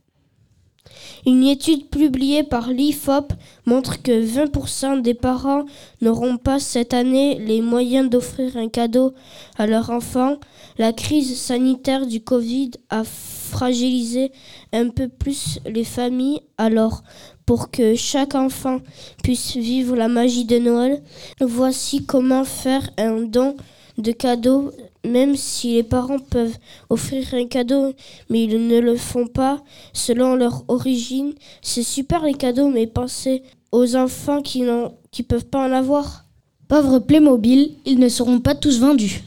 Une 1.24 1.44
étude 1.44 1.88
publiée 1.88 2.42
par 2.42 2.70
l'IFOP 2.70 3.32
montre 3.64 4.02
que 4.02 4.10
20% 4.10 5.02
des 5.02 5.14
parents 5.14 5.64
n'auront 6.00 6.36
pas 6.36 6.58
cette 6.58 6.94
année 6.94 7.38
les 7.38 7.60
moyens 7.60 8.10
d'offrir 8.10 8.56
un 8.56 8.68
cadeau 8.68 9.14
à 9.56 9.68
leur 9.68 9.90
enfant. 9.90 10.38
La 10.78 10.92
crise 10.92 11.38
sanitaire 11.38 12.06
du 12.06 12.20
Covid 12.20 12.72
a 12.90 13.04
fragilisé 13.04 14.32
un 14.72 14.88
peu 14.88 15.06
plus 15.06 15.60
les 15.64 15.84
familles. 15.84 16.40
Alors, 16.58 17.04
pour 17.46 17.70
que 17.70 17.94
chaque 17.94 18.34
enfant 18.34 18.78
puisse 19.22 19.56
vivre 19.56 19.94
la 19.94 20.08
magie 20.08 20.44
de 20.44 20.58
Noël, 20.58 21.02
voici 21.40 22.04
comment 22.04 22.44
faire 22.44 22.90
un 22.98 23.20
don 23.20 23.56
de 23.98 24.10
cadeaux 24.10 24.72
même 25.04 25.37
si 25.37 25.75
les 25.75 25.82
parents 25.82 26.18
peuvent 26.18 26.56
offrir 26.90 27.35
un 27.35 27.47
cadeau, 27.47 27.92
mais 28.30 28.44
ils 28.44 28.66
ne 28.66 28.78
le 28.78 28.97
font 28.97 29.26
pas 29.26 29.62
selon 29.92 30.35
leur 30.35 30.64
origine. 30.68 31.35
C'est 31.61 31.82
super 31.82 32.25
les 32.25 32.35
cadeaux, 32.35 32.68
mais 32.68 32.87
pensez 32.87 33.42
aux 33.73 33.97
enfants 33.97 34.42
qui 34.42 34.62
ne 34.62 34.88
qui 35.11 35.23
peuvent 35.23 35.47
pas 35.47 35.66
en 35.66 35.73
avoir. 35.73 36.25
Pauvres 36.68 37.00
Playmobil, 37.00 37.73
ils 37.85 37.99
ne 37.99 38.09
seront 38.09 38.40
pas 38.40 38.54
tous 38.54 38.80
vendus. 38.80 39.23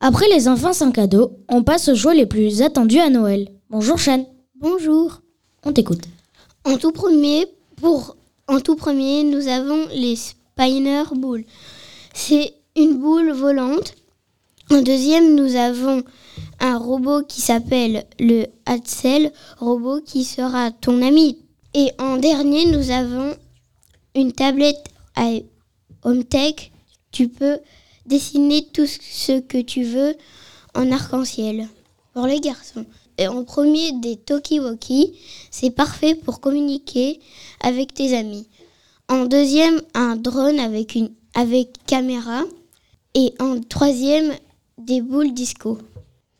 Après 0.00 0.28
les 0.28 0.48
enfants 0.48 0.72
sans 0.72 0.92
cadeau, 0.92 1.32
on 1.48 1.62
passe 1.62 1.88
aux 1.88 1.94
jouets 1.94 2.14
les 2.14 2.26
plus 2.26 2.62
attendus 2.62 3.00
à 3.00 3.10
Noël. 3.10 3.48
Bonjour 3.70 3.98
Chan. 3.98 4.26
Bonjour. 4.56 5.20
On 5.64 5.72
t'écoute. 5.72 6.02
En 6.64 6.76
tout 6.76 6.92
premier, 6.92 7.46
pour 7.76 8.16
en 8.46 8.60
tout 8.60 8.76
premier, 8.76 9.24
nous 9.24 9.48
avons 9.48 9.86
les 9.94 10.16
Spiner 10.16 11.04
Bull. 11.16 11.44
C'est 12.12 12.52
une 12.76 12.98
boule 12.98 13.32
volante 13.32 13.94
en 14.70 14.82
deuxième, 14.82 15.34
nous 15.34 15.56
avons 15.56 16.02
un 16.60 16.78
robot 16.78 17.22
qui 17.22 17.40
s'appelle 17.40 18.04
le 18.18 18.46
Hatsel, 18.66 19.32
robot 19.58 20.00
qui 20.00 20.24
sera 20.24 20.70
ton 20.70 21.02
ami. 21.02 21.38
Et 21.74 21.90
en 21.98 22.16
dernier, 22.16 22.66
nous 22.66 22.90
avons 22.90 23.36
une 24.14 24.32
tablette 24.32 24.84
à 25.16 25.30
HomeTech. 26.02 26.72
Tu 27.12 27.28
peux 27.28 27.58
dessiner 28.06 28.66
tout 28.72 28.86
ce 28.86 29.40
que 29.40 29.60
tu 29.60 29.84
veux 29.84 30.14
en 30.74 30.90
arc-en-ciel 30.92 31.68
pour 32.12 32.26
les 32.26 32.40
garçons. 32.40 32.86
Et 33.18 33.28
en 33.28 33.44
premier, 33.44 33.92
des 33.92 34.16
Tokiwoki, 34.16 35.18
c'est 35.50 35.70
parfait 35.70 36.14
pour 36.14 36.40
communiquer 36.40 37.20
avec 37.60 37.94
tes 37.94 38.16
amis. 38.16 38.48
En 39.08 39.26
deuxième, 39.26 39.80
un 39.94 40.16
drone 40.16 40.58
avec 40.58 40.94
une 40.94 41.10
avec 41.34 41.84
caméra. 41.86 42.42
Et 43.14 43.34
en 43.38 43.60
troisième, 43.60 44.32
des 44.84 45.00
boules 45.00 45.32
disco. 45.32 45.78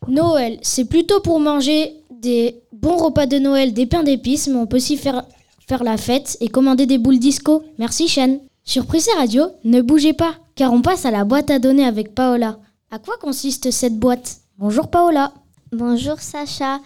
Noël, 0.07 0.59
c'est 0.61 0.85
plutôt 0.85 1.19
pour 1.19 1.39
manger 1.39 1.93
des 2.11 2.61
bons 2.71 2.97
repas 2.97 3.25
de 3.25 3.39
Noël, 3.39 3.73
des 3.73 3.85
pains 3.85 4.03
d'épices, 4.03 4.47
mais 4.47 4.55
on 4.55 4.67
peut 4.67 4.77
aussi 4.77 4.97
faire, 4.97 5.25
faire 5.67 5.83
la 5.83 5.97
fête 5.97 6.37
et 6.41 6.47
commander 6.47 6.85
des 6.85 6.97
boules 6.97 7.19
disco. 7.19 7.63
Merci 7.79 8.07
Chen. 8.07 8.39
Sur 8.63 8.85
Prissé 8.85 9.11
Radio, 9.17 9.45
ne 9.63 9.81
bougez 9.81 10.13
pas, 10.13 10.35
car 10.55 10.73
on 10.73 10.81
passe 10.81 11.05
à 11.05 11.11
la 11.11 11.23
boîte 11.23 11.51
à 11.51 11.59
donner 11.59 11.85
avec 11.85 12.15
Paola. 12.15 12.59
À 12.91 12.99
quoi 12.99 13.17
consiste 13.17 13.71
cette 13.71 13.97
boîte? 13.99 14.37
Bonjour 14.57 14.89
Paola. 14.89 15.33
Bonjour 15.71 16.19
Sacha. 16.19 16.79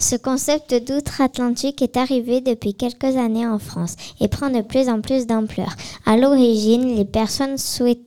Ce 0.00 0.16
concept 0.16 0.74
d'outre-Atlantique 0.74 1.82
est 1.82 1.96
arrivé 1.96 2.40
depuis 2.40 2.74
quelques 2.74 3.16
années 3.16 3.46
en 3.46 3.58
France 3.58 3.96
et 4.20 4.28
prend 4.28 4.50
de 4.50 4.62
plus 4.62 4.88
en 4.88 5.00
plus 5.00 5.26
d'ampleur. 5.26 5.74
À 6.06 6.16
l'origine, 6.16 6.96
les 6.96 7.04
personnes 7.04 7.58
souhaitent 7.58 8.00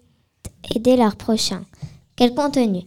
aider 0.75 0.98
leurs 0.98 1.15
prochains. 1.15 1.63
Quel 2.19 2.35
contenu? 2.35 2.81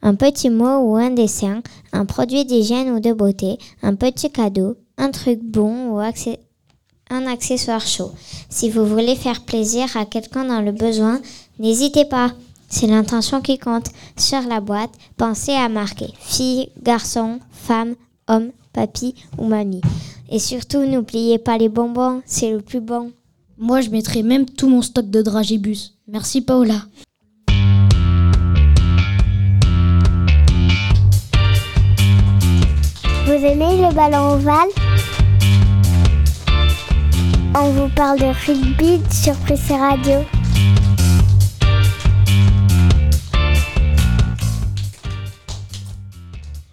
Un 0.00 0.14
petit 0.14 0.48
mot 0.48 0.78
ou 0.78 0.96
un 0.96 1.10
dessin, 1.10 1.60
un 1.92 2.06
produit 2.06 2.46
d'hygiène 2.46 2.88
ou 2.88 3.00
de 3.00 3.12
beauté, 3.12 3.58
un 3.82 3.94
petit 3.94 4.30
cadeau, 4.30 4.76
un 4.96 5.10
truc 5.10 5.40
bon 5.42 5.90
ou 5.90 5.98
un 5.98 7.26
accessoire 7.26 7.86
chaud. 7.86 8.12
Si 8.48 8.70
vous 8.70 8.86
voulez 8.86 9.14
faire 9.14 9.42
plaisir 9.42 9.94
à 9.94 10.06
quelqu'un 10.06 10.46
dans 10.46 10.62
le 10.62 10.72
besoin, 10.72 11.20
n'hésitez 11.58 12.06
pas. 12.06 12.32
C'est 12.70 12.86
l'intention 12.86 13.42
qui 13.42 13.58
compte. 13.58 13.90
Sur 14.16 14.40
la 14.40 14.62
boîte, 14.62 14.94
pensez 15.18 15.52
à 15.52 15.68
marquer 15.68 16.08
fille, 16.18 16.70
garçon, 16.82 17.40
femme, 17.50 17.94
homme, 18.26 18.52
papy 18.72 19.14
ou 19.36 19.44
mamie. 19.44 19.82
Et 20.30 20.38
surtout, 20.38 20.86
n'oubliez 20.86 21.38
pas 21.38 21.58
les 21.58 21.68
bonbons, 21.68 22.22
c'est 22.24 22.50
le 22.50 22.62
plus 22.62 22.80
bon. 22.80 23.12
Moi, 23.58 23.82
je 23.82 23.90
mettrai 23.90 24.22
même 24.22 24.46
tout 24.46 24.70
mon 24.70 24.80
stock 24.80 25.10
de 25.10 25.20
dragibus. 25.20 25.92
Merci 26.08 26.40
Paola. 26.40 26.86
Vous 33.24 33.32
aimez 33.34 33.76
le 33.76 33.94
ballon 33.94 34.32
ovale? 34.32 34.68
On 37.54 37.70
vous 37.70 37.88
parle 37.94 38.18
de 38.18 38.26
rugby 38.46 39.00
sur 39.12 39.34
Pressé 39.36 39.76
Radio. 39.76 40.24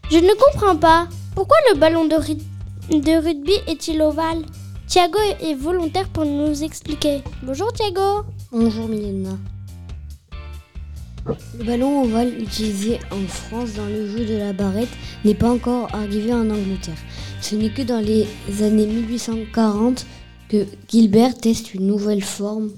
Je 0.10 0.18
ne 0.18 0.34
comprends 0.34 0.76
pas. 0.76 1.08
Pourquoi 1.36 1.58
le 1.72 1.78
ballon 1.78 2.06
de, 2.06 2.16
de 2.16 3.24
rugby 3.24 3.54
est-il 3.68 4.02
ovale? 4.02 4.42
Thiago 4.88 5.20
est 5.42 5.54
volontaire 5.54 6.10
pour 6.10 6.26
nous 6.26 6.64
expliquer. 6.64 7.22
Bonjour 7.44 7.72
Thiago. 7.72 8.24
Bonjour 8.52 8.88
Milena. 8.88 9.38
Le 11.58 11.64
ballon 11.64 12.04
ovale 12.04 12.42
utilisé 12.42 13.00
en 13.12 13.28
France 13.28 13.74
dans 13.74 13.86
le 13.86 14.08
jeu 14.08 14.26
de 14.26 14.38
la 14.38 14.54
barrette 14.54 14.90
n'est 15.26 15.36
pas 15.36 15.52
encore 15.52 15.94
arrivé 15.94 16.34
en 16.34 16.50
Angleterre. 16.50 16.98
Ce 17.42 17.56
n'est 17.56 17.72
que 17.72 17.82
dans 17.82 18.00
les 18.00 18.28
années 18.62 18.88
1840 18.88 20.06
que 20.50 20.66
Gilbert 20.88 21.36
teste 21.36 21.74
une 21.74 21.88
nouvelle 21.88 22.24
forme. 22.24 22.72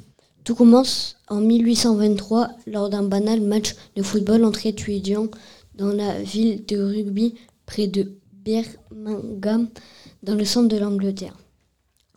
Tout 0.43 0.55
commence 0.55 1.17
en 1.29 1.39
1823 1.39 2.49
lors 2.67 2.89
d'un 2.89 3.03
banal 3.03 3.41
match 3.41 3.75
de 3.95 4.03
football 4.03 4.43
entre 4.43 4.65
étudiants 4.65 5.27
dans 5.75 5.93
la 5.93 6.21
ville 6.21 6.65
de 6.65 6.77
Rugby 6.77 7.35
près 7.65 7.87
de 7.87 8.11
Birmingham 8.33 9.69
dans 10.23 10.35
le 10.35 10.45
centre 10.45 10.67
de 10.67 10.77
l'Angleterre. 10.77 11.37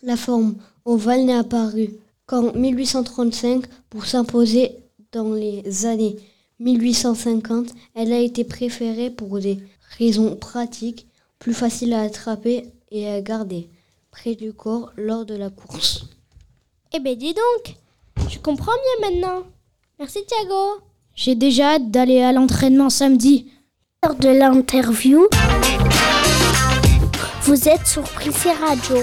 La 0.03 0.17
forme 0.17 0.57
ovale 0.85 1.25
n'est 1.25 1.35
apparue 1.35 1.91
qu'en 2.27 2.53
1835 2.53 3.65
pour 3.91 4.07
s'imposer 4.07 4.84
dans 5.15 5.33
les 5.33 5.87
années 5.87 6.17
1850, 6.59 7.69
elle 7.95 8.13
a 8.13 8.19
été 8.19 8.43
préférée 8.45 9.11
pour 9.11 9.39
des 9.39 9.59
raisons 9.99 10.37
pratiques, 10.37 11.07
plus 11.39 11.55
facile 11.55 11.95
à 11.95 12.03
attraper 12.03 12.73
et 12.91 13.09
à 13.09 13.21
garder 13.21 13.69
près 14.11 14.35
du 14.35 14.53
corps 14.53 14.93
lors 14.97 15.25
de 15.25 15.35
la 15.35 15.51
course. 15.51 16.07
Eh 16.93 17.01
ben 17.01 17.17
dis 17.17 17.35
donc, 17.35 17.77
je 18.29 18.39
comprends 18.39 18.73
mieux 18.73 19.11
maintenant. 19.11 19.43
Merci 19.99 20.21
Thiago. 20.27 20.83
J'ai 21.15 21.37
déjà 21.37 21.75
hâte 21.75 21.91
d'aller 21.91 22.21
à 22.21 22.33
l'entraînement 22.33 22.91
samedi. 22.91 23.51
Lors 24.03 24.17
de 24.17 24.29
l'interview, 24.29 25.29
vous 27.43 27.69
êtes 27.69 27.87
sur 27.87 28.03
Prissé 28.03 28.51
Radio. 28.51 28.97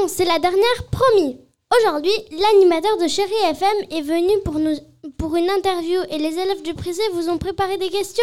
Bon, 0.00 0.08
c'est 0.08 0.24
la 0.24 0.38
dernière, 0.38 0.84
promis. 0.90 1.36
Aujourd'hui, 1.78 2.12
l'animateur 2.30 2.96
de 2.98 3.06
Chéri 3.06 3.34
FM 3.50 3.86
est 3.90 4.00
venu 4.00 4.32
pour, 4.44 4.54
nous, 4.58 4.74
pour 5.18 5.36
une 5.36 5.50
interview 5.50 6.00
et 6.08 6.16
les 6.16 6.38
élèves 6.38 6.62
du 6.62 6.72
Prisé 6.72 7.02
vous 7.12 7.28
ont 7.28 7.36
préparé 7.36 7.76
des 7.76 7.90
questions. 7.90 8.22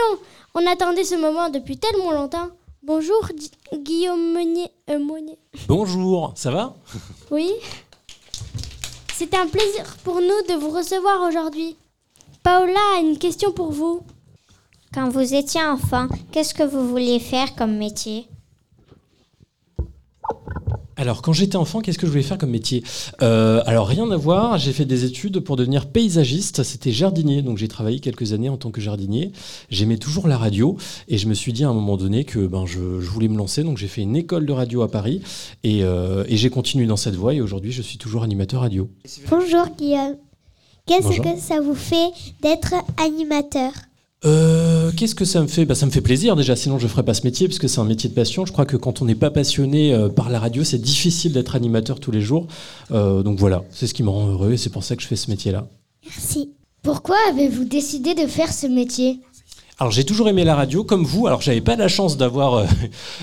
On 0.56 0.66
attendait 0.66 1.04
ce 1.04 1.14
moment 1.16 1.50
depuis 1.50 1.78
tellement 1.78 2.12
longtemps. 2.12 2.48
Bonjour 2.82 3.30
Guillaume 3.76 4.34
Meunier. 4.34 4.72
Euh, 4.90 4.98
Bonjour, 5.68 6.32
ça 6.36 6.50
va? 6.50 6.76
Oui. 7.30 7.52
C'est 9.14 9.36
un 9.36 9.48
plaisir 9.48 9.98
pour 10.04 10.16
nous 10.16 10.42
de 10.50 10.60
vous 10.60 10.72
recevoir 10.72 11.28
aujourd'hui. 11.28 11.76
Paola 12.42 12.80
a 12.96 13.02
une 13.02 13.20
question 13.20 13.52
pour 13.52 13.72
vous. 13.72 14.02
Quand 14.94 15.10
vous 15.10 15.36
étiez 15.36 15.64
enfant, 15.64 16.08
qu'est-ce 16.32 16.56
que 16.56 16.64
vous 16.64 16.88
vouliez 16.88 17.20
faire 17.20 17.56
comme 17.56 17.78
métier? 17.78 18.28
Alors, 20.98 21.22
quand 21.22 21.32
j'étais 21.32 21.58
enfant, 21.58 21.80
qu'est-ce 21.80 22.00
que 22.00 22.08
je 22.08 22.12
voulais 22.12 22.24
faire 22.24 22.40
comme 22.40 22.50
métier? 22.50 22.84
Euh, 23.22 23.62
Alors, 23.68 23.88
rien 23.88 24.10
à 24.10 24.18
voir. 24.18 24.58
J'ai 24.58 24.74
fait 24.74 24.86
des 24.86 25.06
études 25.06 25.40
pour 25.42 25.56
devenir 25.56 25.86
paysagiste. 25.86 26.64
C'était 26.64 26.92
jardinier. 26.92 27.44
Donc, 27.44 27.60
j'ai 27.60 27.68
travaillé 27.68 28.00
quelques 28.00 28.34
années 28.34 28.50
en 28.50 28.58
tant 28.58 28.72
que 28.72 28.82
jardinier. 28.82 29.32
J'aimais 29.70 29.98
toujours 29.98 30.28
la 30.28 30.38
radio. 30.38 30.76
Et 31.08 31.20
je 31.20 31.28
me 31.28 31.36
suis 31.36 31.54
dit 31.54 31.64
à 31.64 31.70
un 31.70 31.74
moment 31.74 31.98
donné 31.98 32.26
que 32.26 32.48
ben, 32.48 32.66
je, 32.66 32.80
voulais 32.80 33.28
me 33.28 33.38
lancer. 33.38 33.64
Donc, 33.64 33.78
j'ai 33.78 33.88
fait 33.88 34.02
une 34.02 34.16
école 34.16 34.48
de 34.48 34.54
radio 34.54 34.82
à 34.82 34.90
Paris. 34.90 35.22
Et, 35.64 35.84
euh, 35.84 36.24
et 36.28 36.36
j'ai 36.36 36.50
continué 36.50 36.88
dans 36.88 36.98
cette 36.98 37.16
voie. 37.16 37.36
Et 37.36 37.42
aujourd'hui, 37.42 37.72
je 37.72 37.84
suis 37.84 38.00
toujours 38.00 38.24
animateur 38.24 38.62
radio. 38.62 38.90
Bonjour, 39.30 39.68
Guillaume. 39.78 40.16
Qu'est-ce 40.88 41.22
que 41.22 41.40
ça 41.40 41.62
vous 41.62 41.76
fait 41.76 42.10
d'être 42.42 42.74
animateur? 42.98 43.72
Euh, 44.28 44.92
qu'est-ce 44.96 45.16
que 45.16 45.26
ça 45.26 45.42
me 45.42 45.48
fait? 45.48 45.66
Bah, 45.66 45.76
Ça 45.76 45.86
me 45.86 45.92
fait 45.92 46.02
plaisir 46.02 46.36
déjà, 46.36 46.56
sinon 46.56 46.78
je 46.78 46.84
ne 46.84 46.90
ferais 46.90 47.04
pas 47.04 47.14
ce 47.14 47.24
métier, 47.24 47.48
parce 47.48 47.60
que 47.60 47.68
c'est 47.68 47.80
un 47.80 47.86
métier 47.86 48.10
de 48.10 48.14
passion. 48.16 48.46
Je 48.46 48.52
crois 48.52 48.66
que 48.66 48.78
quand 48.78 49.02
on 49.02 49.06
n'est 49.06 49.16
pas 49.16 49.32
passionné 49.32 49.94
euh, 49.94 50.10
par 50.10 50.30
la 50.30 50.40
radio, 50.40 50.64
c'est 50.64 50.78
difficile 50.78 51.34
d'être 51.34 51.56
animateur 51.56 52.00
tous 52.00 52.12
les 52.12 52.22
jours. 52.22 52.48
Euh, 52.92 53.24
donc 53.24 53.40
voilà, 53.40 53.64
c'est 53.72 53.88
ce 53.88 53.94
qui 53.94 54.04
me 54.04 54.10
rend 54.10 54.28
heureux 54.28 54.54
et 54.54 54.58
c'est 54.58 54.70
pour 54.70 54.84
ça 54.84 54.96
que 54.96 55.02
je 55.02 55.08
fais 55.08 55.16
ce 55.16 55.30
métier-là. 55.30 55.68
Merci. 56.06 56.52
Pourquoi 56.84 57.18
avez-vous 57.30 57.66
décidé 57.66 58.14
de 58.14 58.28
faire 58.28 58.54
ce 58.54 58.68
métier? 58.68 59.20
Alors 59.80 59.92
j'ai 59.92 60.04
toujours 60.04 60.28
aimé 60.28 60.44
la 60.44 60.56
radio 60.56 60.84
comme 60.84 61.04
vous. 61.06 61.28
Alors 61.28 61.42
j'avais 61.42 61.62
pas 61.62 61.76
la 61.76 61.88
chance 61.88 62.18
d'avoir 62.18 62.66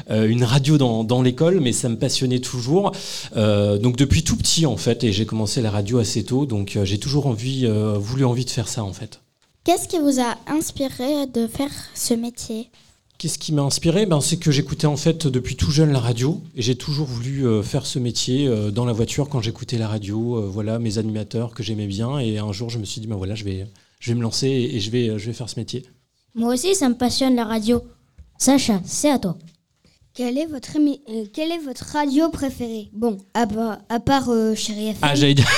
une 0.08 0.44
radio 0.44 0.78
dans, 0.78 1.02
dans 1.02 1.20
l'école, 1.20 1.58
mais 1.60 1.72
ça 1.72 1.88
me 1.88 1.96
passionnait 1.96 2.38
toujours. 2.38 2.92
donc 3.34 3.96
depuis 3.96 4.22
tout 4.22 4.36
petit 4.36 4.64
en 4.64 4.76
fait, 4.76 5.02
et 5.02 5.12
j'ai 5.12 5.26
commencé 5.26 5.60
la 5.62 5.70
radio 5.72 5.98
assez 5.98 6.24
tôt. 6.24 6.46
Donc 6.46 6.78
j'ai 6.84 6.98
toujours 6.98 7.26
envie, 7.26 7.66
voulu 7.98 8.24
envie 8.24 8.44
de 8.44 8.50
faire 8.50 8.68
ça 8.68 8.84
en 8.84 8.92
fait. 8.92 9.23
Qu'est-ce 9.64 9.88
qui 9.88 9.98
vous 9.98 10.20
a 10.20 10.36
inspiré 10.46 11.26
de 11.26 11.46
faire 11.46 11.70
ce 11.94 12.12
métier? 12.12 12.70
Qu'est-ce 13.16 13.38
qui 13.38 13.50
m'a 13.54 13.62
inspiré? 13.62 14.04
Ben, 14.04 14.20
C'est 14.20 14.36
que 14.36 14.50
j'écoutais 14.50 14.86
en 14.86 14.98
fait 14.98 15.26
depuis 15.26 15.56
tout 15.56 15.70
jeune 15.70 15.90
la 15.90 16.00
radio 16.00 16.42
et 16.54 16.60
j'ai 16.60 16.74
toujours 16.76 17.06
voulu 17.06 17.46
euh, 17.46 17.62
faire 17.62 17.86
ce 17.86 17.98
métier 17.98 18.46
euh, 18.46 18.70
dans 18.70 18.84
la 18.84 18.92
voiture 18.92 19.30
quand 19.30 19.40
j'écoutais 19.40 19.78
la 19.78 19.88
radio, 19.88 20.36
euh, 20.36 20.46
voilà 20.46 20.78
mes 20.78 20.98
animateurs 20.98 21.54
que 21.54 21.62
j'aimais 21.62 21.86
bien 21.86 22.18
et 22.18 22.36
un 22.36 22.52
jour 22.52 22.68
je 22.68 22.78
me 22.78 22.84
suis 22.84 23.00
dit 23.00 23.06
ben 23.06 23.16
voilà 23.16 23.34
je 23.34 23.44
vais, 23.44 23.66
je 24.00 24.10
vais 24.12 24.18
me 24.18 24.22
lancer 24.22 24.48
et, 24.48 24.80
je, 24.80 24.90
vais, 24.90 25.18
je 25.18 25.26
vais 25.26 25.32
faire 25.32 25.48
ce 25.48 25.58
métier. 25.58 25.86
Moi 26.34 26.52
aussi 26.52 26.74
ça 26.74 26.90
me 26.90 26.94
passionne 26.94 27.34
la 27.34 27.44
radio. 27.44 27.82
Sacha, 28.36 28.82
c'est 28.84 29.10
à 29.10 29.18
toi. 29.18 29.38
Quelle 30.12 30.36
est 30.36 30.46
votre, 30.46 30.72
quelle 31.32 31.52
est 31.52 31.58
votre 31.64 31.84
radio 31.86 32.28
préférée 32.28 32.90
Bon, 32.92 33.16
à, 33.32 33.46
à 33.88 34.00
part 34.00 34.28
Chérie 34.54 34.88
FM. 34.88 34.98
Ah, 35.00 35.14
j'allais 35.14 35.34
dire... 35.34 35.48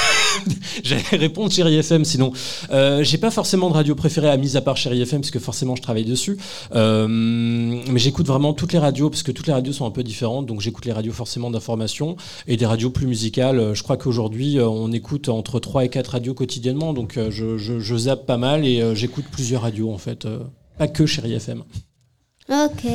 J'allais 0.85 1.03
répondre 1.13 1.51
Chéri 1.51 1.77
FM, 1.77 2.05
sinon. 2.05 2.33
Euh, 2.71 3.03
j'ai 3.03 3.19
pas 3.19 3.31
forcément 3.31 3.69
de 3.69 3.75
radio 3.75 3.95
préférée 3.95 4.29
à 4.29 4.37
mise 4.37 4.57
à 4.57 4.61
part 4.61 4.77
Chéri 4.77 5.01
FM, 5.03 5.21
parce 5.21 5.31
que 5.31 5.39
forcément 5.39 5.77
je 5.77 5.83
travaille 5.83 6.05
dessus. 6.05 6.37
Euh, 6.75 7.07
mais 7.09 7.99
j'écoute 7.99 8.27
vraiment 8.27 8.53
toutes 8.53 8.73
les 8.73 8.79
radios, 8.79 9.11
parce 9.11 9.23
que 9.23 9.33
toutes 9.33 9.47
les 9.47 9.53
radios 9.53 9.73
sont 9.73 9.87
un 9.87 9.91
peu 9.91 10.03
différentes. 10.03 10.47
Donc 10.47 10.61
j'écoute 10.61 10.85
les 10.85 10.93
radios 10.93 11.13
forcément 11.13 11.51
d'information 11.51 12.17
et 12.47 12.57
des 12.57 12.67
radios 12.67 12.91
plus 12.91 13.07
musicales. 13.07 13.75
Je 13.75 13.83
crois 13.83 13.97
qu'aujourd'hui, 13.97 14.59
euh, 14.59 14.69
on 14.69 14.93
écoute 14.93 15.29
entre 15.29 15.61
3 15.61 15.85
et 15.85 15.89
4 15.89 16.09
radios 16.09 16.35
quotidiennement. 16.35 16.93
Donc 16.93 17.19
je, 17.31 17.59
je, 17.59 17.97
zappe 17.97 18.27
pas 18.27 18.37
mal 18.37 18.65
et 18.67 18.95
j'écoute 18.95 19.25
plusieurs 19.31 19.63
radios, 19.63 19.93
en 19.93 19.99
fait. 19.99 20.27
pas 20.79 20.89
que 20.89 21.07
Chéri 21.07 21.33
FM. 21.33 21.63
Ok. 22.49 22.87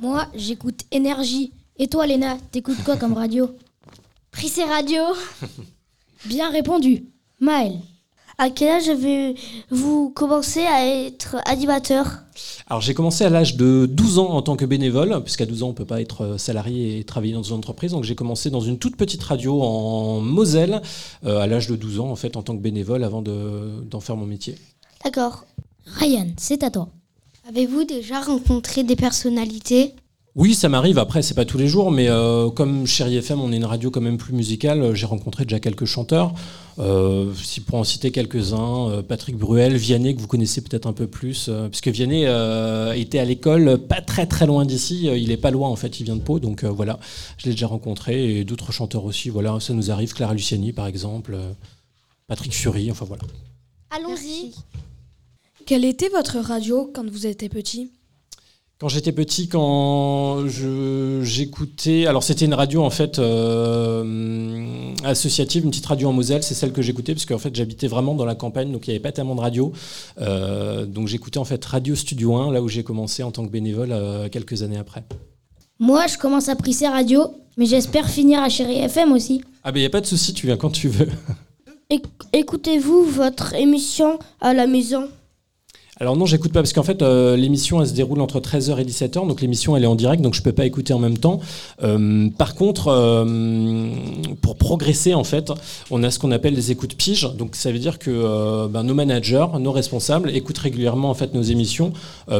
Moi, 0.00 0.26
j'écoute 0.34 0.80
Énergie. 0.90 1.52
Et 1.76 1.88
toi, 1.88 2.06
Léna, 2.06 2.36
t'écoutes 2.52 2.82
quoi 2.84 2.96
comme 2.96 3.14
radio? 3.14 3.50
Prissé 4.30 4.64
Radio. 4.64 5.02
Bien 6.26 6.50
répondu. 6.50 7.04
Maël. 7.40 7.78
À 8.36 8.50
quel 8.50 8.70
âge 8.70 8.88
avez-vous 8.88 10.10
commencé 10.10 10.60
à 10.60 10.84
être 10.86 11.36
animateur? 11.44 12.24
Alors 12.66 12.80
j'ai 12.80 12.92
commencé 12.92 13.22
à 13.24 13.30
l'âge 13.30 13.56
de 13.56 13.86
12 13.86 14.18
ans 14.18 14.30
en 14.30 14.42
tant 14.42 14.56
que 14.56 14.64
bénévole, 14.64 15.22
puisqu'à 15.22 15.46
12 15.46 15.62
ans 15.62 15.66
on 15.66 15.70
ne 15.70 15.76
peut 15.76 15.84
pas 15.84 16.00
être 16.00 16.22
euh, 16.22 16.38
salarié 16.38 16.98
et 16.98 17.04
travailler 17.04 17.34
dans 17.34 17.44
une 17.44 17.54
entreprise. 17.56 17.92
Donc 17.92 18.02
j'ai 18.02 18.16
commencé 18.16 18.50
dans 18.50 18.60
une 18.60 18.78
toute 18.78 18.96
petite 18.96 19.22
radio 19.22 19.62
en 19.62 20.20
Moselle, 20.20 20.82
euh, 21.24 21.38
à 21.38 21.46
l'âge 21.46 21.68
de 21.68 21.76
12 21.76 22.00
ans 22.00 22.10
en 22.10 22.16
fait 22.16 22.36
en 22.36 22.42
tant 22.42 22.56
que 22.56 22.62
bénévole 22.62 23.04
avant 23.04 23.22
d'en 23.22 24.00
faire 24.00 24.16
mon 24.16 24.26
métier. 24.26 24.56
D'accord. 25.04 25.44
Ryan, 25.86 26.28
c'est 26.36 26.64
à 26.64 26.70
toi. 26.70 26.88
Avez-vous 27.48 27.84
déjà 27.84 28.20
rencontré 28.20 28.82
des 28.82 28.96
personnalités? 28.96 29.94
Oui, 30.36 30.56
ça 30.56 30.68
m'arrive. 30.68 30.98
Après, 30.98 31.22
c'est 31.22 31.34
pas 31.34 31.44
tous 31.44 31.58
les 31.58 31.68
jours, 31.68 31.92
mais 31.92 32.08
euh, 32.08 32.50
comme 32.50 32.88
Chéri 32.88 33.16
FM, 33.18 33.40
on 33.40 33.52
est 33.52 33.56
une 33.56 33.64
radio 33.64 33.92
quand 33.92 34.00
même 34.00 34.16
plus 34.16 34.32
musicale. 34.32 34.82
Euh, 34.82 34.94
j'ai 34.94 35.06
rencontré 35.06 35.44
déjà 35.44 35.60
quelques 35.60 35.84
chanteurs. 35.84 36.34
Euh, 36.80 37.32
si 37.40 37.60
pour 37.60 37.78
en 37.78 37.84
citer 37.84 38.10
quelques-uns, 38.10 39.04
Patrick 39.06 39.36
Bruel, 39.36 39.76
Vianney, 39.76 40.16
que 40.16 40.20
vous 40.20 40.26
connaissez 40.26 40.60
peut-être 40.60 40.88
un 40.88 40.92
peu 40.92 41.06
plus, 41.06 41.48
puisque 41.70 41.86
Vianney 41.86 42.22
était 42.98 43.20
à 43.20 43.24
l'école 43.24 43.78
pas 43.78 44.00
très 44.00 44.26
très 44.26 44.46
loin 44.46 44.64
d'ici. 44.64 45.04
il 45.04 45.30
est 45.30 45.36
pas 45.36 45.52
loin 45.52 45.68
en 45.68 45.76
fait, 45.76 46.00
il 46.00 46.04
vient 46.04 46.16
de 46.16 46.20
Pau, 46.20 46.40
donc 46.40 46.64
voilà, 46.64 46.98
je 47.38 47.44
l'ai 47.44 47.52
déjà 47.52 47.68
rencontré 47.68 48.38
et 48.38 48.44
d'autres 48.44 48.72
chanteurs 48.72 49.04
aussi. 49.04 49.28
Voilà, 49.28 49.60
ça 49.60 49.72
nous 49.72 49.92
arrive. 49.92 50.14
Clara 50.14 50.34
Luciani, 50.34 50.72
par 50.72 50.88
exemple, 50.88 51.38
Patrick 52.26 52.52
Fury, 52.52 52.90
enfin 52.90 53.04
voilà. 53.04 53.22
Allons-y. 53.90 54.52
Quelle 55.66 55.84
était 55.84 56.08
votre 56.08 56.38
radio 56.38 56.90
quand 56.92 57.08
vous 57.08 57.28
étiez 57.28 57.48
petit? 57.48 57.92
Quand 58.84 58.90
j'étais 58.90 59.12
petit, 59.12 59.48
quand 59.48 60.44
j'écoutais, 61.22 62.04
alors 62.04 62.22
c'était 62.22 62.44
une 62.44 62.52
radio 62.52 62.82
en 62.82 62.90
fait 62.90 63.18
euh, 63.18 64.92
associative, 65.04 65.64
une 65.64 65.70
petite 65.70 65.86
radio 65.86 66.10
en 66.10 66.12
Moselle, 66.12 66.42
c'est 66.42 66.52
celle 66.52 66.70
que 66.70 66.82
j'écoutais 66.82 67.14
parce 67.14 67.24
qu'en 67.24 67.38
fait 67.38 67.56
j'habitais 67.56 67.86
vraiment 67.86 68.14
dans 68.14 68.26
la 68.26 68.34
campagne, 68.34 68.70
donc 68.70 68.86
il 68.86 68.90
n'y 68.90 68.96
avait 68.96 69.02
pas 69.02 69.12
tellement 69.12 69.36
de 69.36 69.40
radio. 69.40 69.72
Euh, 70.20 70.84
donc 70.84 71.08
j'écoutais 71.08 71.38
en 71.38 71.46
fait 71.46 71.64
Radio 71.64 71.94
Studio 71.94 72.36
1, 72.36 72.52
là 72.52 72.60
où 72.60 72.68
j'ai 72.68 72.84
commencé 72.84 73.22
en 73.22 73.30
tant 73.30 73.46
que 73.46 73.50
bénévole 73.50 73.88
euh, 73.90 74.28
quelques 74.28 74.62
années 74.62 74.76
après. 74.76 75.02
Moi, 75.78 76.06
je 76.06 76.18
commence 76.18 76.50
à 76.50 76.54
Prisser 76.54 76.88
Radio, 76.88 77.22
mais 77.56 77.64
j'espère 77.64 78.06
finir 78.10 78.42
à 78.42 78.50
Chéri 78.50 78.80
FM 78.80 79.12
aussi. 79.12 79.40
Ah 79.62 79.72
ben 79.72 79.78
il 79.78 79.84
n'y 79.84 79.86
a 79.86 79.90
pas 79.90 80.02
de 80.02 80.06
souci, 80.06 80.34
tu 80.34 80.46
viens 80.46 80.58
quand 80.58 80.68
tu 80.68 80.88
veux. 80.88 81.08
Écoutez-vous 82.34 83.04
votre 83.04 83.54
émission 83.54 84.18
à 84.42 84.52
la 84.52 84.66
maison? 84.66 85.08
Alors 86.00 86.16
non, 86.16 86.26
j'écoute 86.26 86.52
pas 86.52 86.60
parce 86.60 86.72
qu'en 86.72 86.82
fait 86.82 87.02
euh, 87.02 87.36
l'émission 87.36 87.80
elle 87.80 87.86
se 87.86 87.92
déroule 87.92 88.20
entre 88.20 88.40
13h 88.40 88.80
et 88.80 88.84
17h, 88.84 89.28
donc 89.28 89.40
l'émission 89.40 89.76
elle 89.76 89.84
est 89.84 89.88
en 89.88 89.94
direct, 89.94 90.20
donc 90.20 90.34
je 90.34 90.42
peux 90.42 90.52
pas 90.52 90.66
écouter 90.66 90.92
en 90.92 90.98
même 90.98 91.18
temps. 91.18 91.38
Euh, 91.84 92.28
par 92.36 92.56
contre, 92.56 92.88
euh, 92.88 93.90
pour 94.42 94.56
progresser 94.56 95.14
en 95.14 95.22
fait, 95.22 95.52
on 95.92 96.02
a 96.02 96.10
ce 96.10 96.18
qu'on 96.18 96.32
appelle 96.32 96.56
des 96.56 96.72
écoutes 96.72 96.96
piges, 96.96 97.30
donc 97.38 97.54
ça 97.54 97.70
veut 97.70 97.78
dire 97.78 98.00
que 98.00 98.66
ben, 98.66 98.82
nos 98.82 98.94
managers, 98.94 99.46
nos 99.60 99.70
responsables 99.70 100.30
écoutent 100.30 100.58
régulièrement 100.58 101.10
en 101.10 101.14
fait 101.14 101.32
nos 101.32 101.42
émissions 101.42 101.92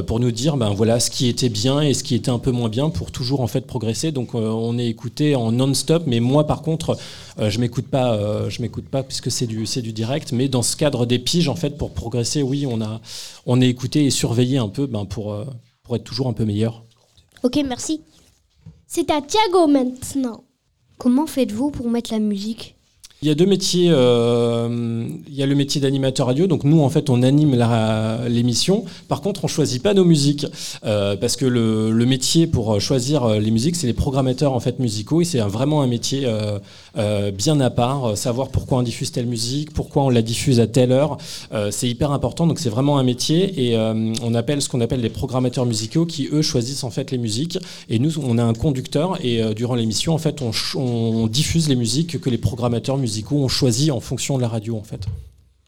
pour 0.09 0.19
nous 0.19 0.33
dire 0.33 0.57
ben 0.57 0.71
voilà 0.71 0.99
ce 0.99 1.11
qui 1.11 1.29
était 1.29 1.49
bien 1.49 1.81
et 1.81 1.95
ce 1.95 2.03
qui 2.03 2.17
était 2.17 2.31
un 2.31 2.40
peu 2.40 2.51
moins 2.51 2.69
bien 2.69 2.90
pour 2.90 3.12
toujours 3.12 3.40
en 3.40 3.47
fait 3.47 3.67
progresser. 3.67 4.11
Donc 4.11 4.35
on 4.35 4.79
est 4.79 4.88
écouté 4.88 5.37
en 5.37 5.53
non-stop, 5.53 6.03
mais 6.07 6.19
moi 6.19 6.49
par 6.49 6.62
contre 6.62 6.97
je 7.38 7.59
m'écoute 7.61 7.87
pas, 7.87 8.49
je 8.49 8.62
m'écoute 8.62 8.87
pas 8.87 9.05
puisque 9.05 9.31
c'est 9.31 9.47
du 9.47 9.64
c'est 9.67 9.83
du 9.83 9.93
direct, 9.93 10.33
mais 10.33 10.49
dans 10.49 10.62
ce 10.62 10.77
cadre 10.77 11.07
des 11.07 11.21
piges 11.21 11.49
en 11.49 11.57
fait 11.57 11.79
pour 11.79 11.90
progresser, 11.90 12.43
oui 12.43 12.67
on 12.69 12.81
a 12.81 13.01
on 13.46 13.61
est 13.61 13.68
écouté 13.68 14.04
et 14.04 14.11
surveillé 14.11 14.59
un 14.59 14.68
peu 14.68 14.87
ben, 14.87 15.04
pour, 15.04 15.33
euh, 15.33 15.44
pour 15.83 15.96
être 15.96 16.04
toujours 16.04 16.28
un 16.28 16.33
peu 16.33 16.44
meilleur. 16.44 16.85
Ok, 17.42 17.59
merci. 17.66 18.00
C'est 18.87 19.11
à 19.11 19.20
Thiago 19.20 19.66
maintenant. 19.66 20.44
Comment 20.98 21.26
faites-vous 21.26 21.70
pour 21.70 21.90
mettre 21.90 22.12
la 22.12 22.20
musique? 22.20 22.76
Il 23.24 23.28
y 23.28 23.30
a 23.30 23.35
deux 23.35 23.46
métiers. 23.46 23.88
Euh, 23.90 25.09
il 25.28 25.35
y 25.35 25.42
a 25.42 25.46
le 25.46 25.54
métier 25.54 25.80
d'animateur 25.80 26.26
radio. 26.26 26.46
Donc 26.46 26.62
nous, 26.62 26.83
en 26.83 26.90
fait, 26.90 27.09
on 27.09 27.22
anime 27.22 27.59
l'émission. 28.28 28.85
Par 29.09 29.22
contre, 29.22 29.44
on 29.44 29.48
choisit 29.48 29.83
pas 29.83 29.94
nos 29.94 30.04
musiques 30.04 30.46
euh, 30.85 31.16
parce 31.16 31.37
que 31.37 31.46
le, 31.46 31.90
le, 31.90 32.04
métier 32.04 32.46
pour 32.46 32.78
choisir 32.83 33.26
les 33.40 33.50
musiques, 33.50 33.76
c'est 33.76 33.87
les 33.87 33.94
programmateurs 33.94 34.52
en 34.52 34.61
fait 34.61 34.78
musicaux. 34.78 35.22
Et 35.22 35.24
c'est 35.24 35.40
vraiment 35.40 35.80
un 35.80 35.87
métier 35.87 36.26
euh, 36.26 36.59
bien 36.96 37.61
à 37.61 37.70
part. 37.70 38.16
savoir 38.16 38.48
pourquoi 38.48 38.78
on 38.78 38.83
diffuse 38.83 39.12
telle 39.12 39.26
musique, 39.26 39.72
pourquoi 39.72 40.04
on 40.04 40.11
la 40.11 40.22
diffuse 40.22 40.61
à 40.61 40.66
telle 40.66 40.92
heure, 40.92 41.18
c'est 41.70 41.88
hyper 41.88 42.12
important. 42.12 42.46
Donc 42.46 42.59
c'est 42.59 42.68
vraiment 42.68 42.98
un 42.98 43.02
métier 43.02 43.68
et 43.68 43.76
on 43.76 44.35
appelle 44.35 44.62
ce 44.62 44.68
qu'on 44.68 44.80
appelle 44.80 45.00
les 45.00 45.11
programmateurs 45.11 45.66
musicaux 45.66 46.07
qui 46.07 46.28
eux 46.33 46.42
choisissent 46.42 46.85
en 46.85 46.90
fait 46.90 47.11
les 47.11 47.18
musiques. 47.18 47.59
Et 47.88 47.98
nous, 47.98 48.18
on 48.18 48.38
a 48.38 48.44
un 48.44 48.54
conducteur 48.54 49.18
et 49.24 49.54
durant 49.54 49.74
l'émission, 49.74 50.14
en 50.14 50.18
fait, 50.18 50.42
on, 50.42 50.52
on 50.78 51.26
diffuse 51.26 51.68
les 51.68 51.76
musiques 51.76 52.20
que 52.20 52.30
les 52.30 52.38
programmateurs 52.38 52.96
musicaux 52.96 53.37
ont 53.37 53.48
choisi 53.48 53.90
en 53.90 54.00
fonction 54.00 54.37
de 54.37 54.42
la 54.42 54.48
radio 54.48 54.76
en 54.76 54.83
fait. 54.83 55.00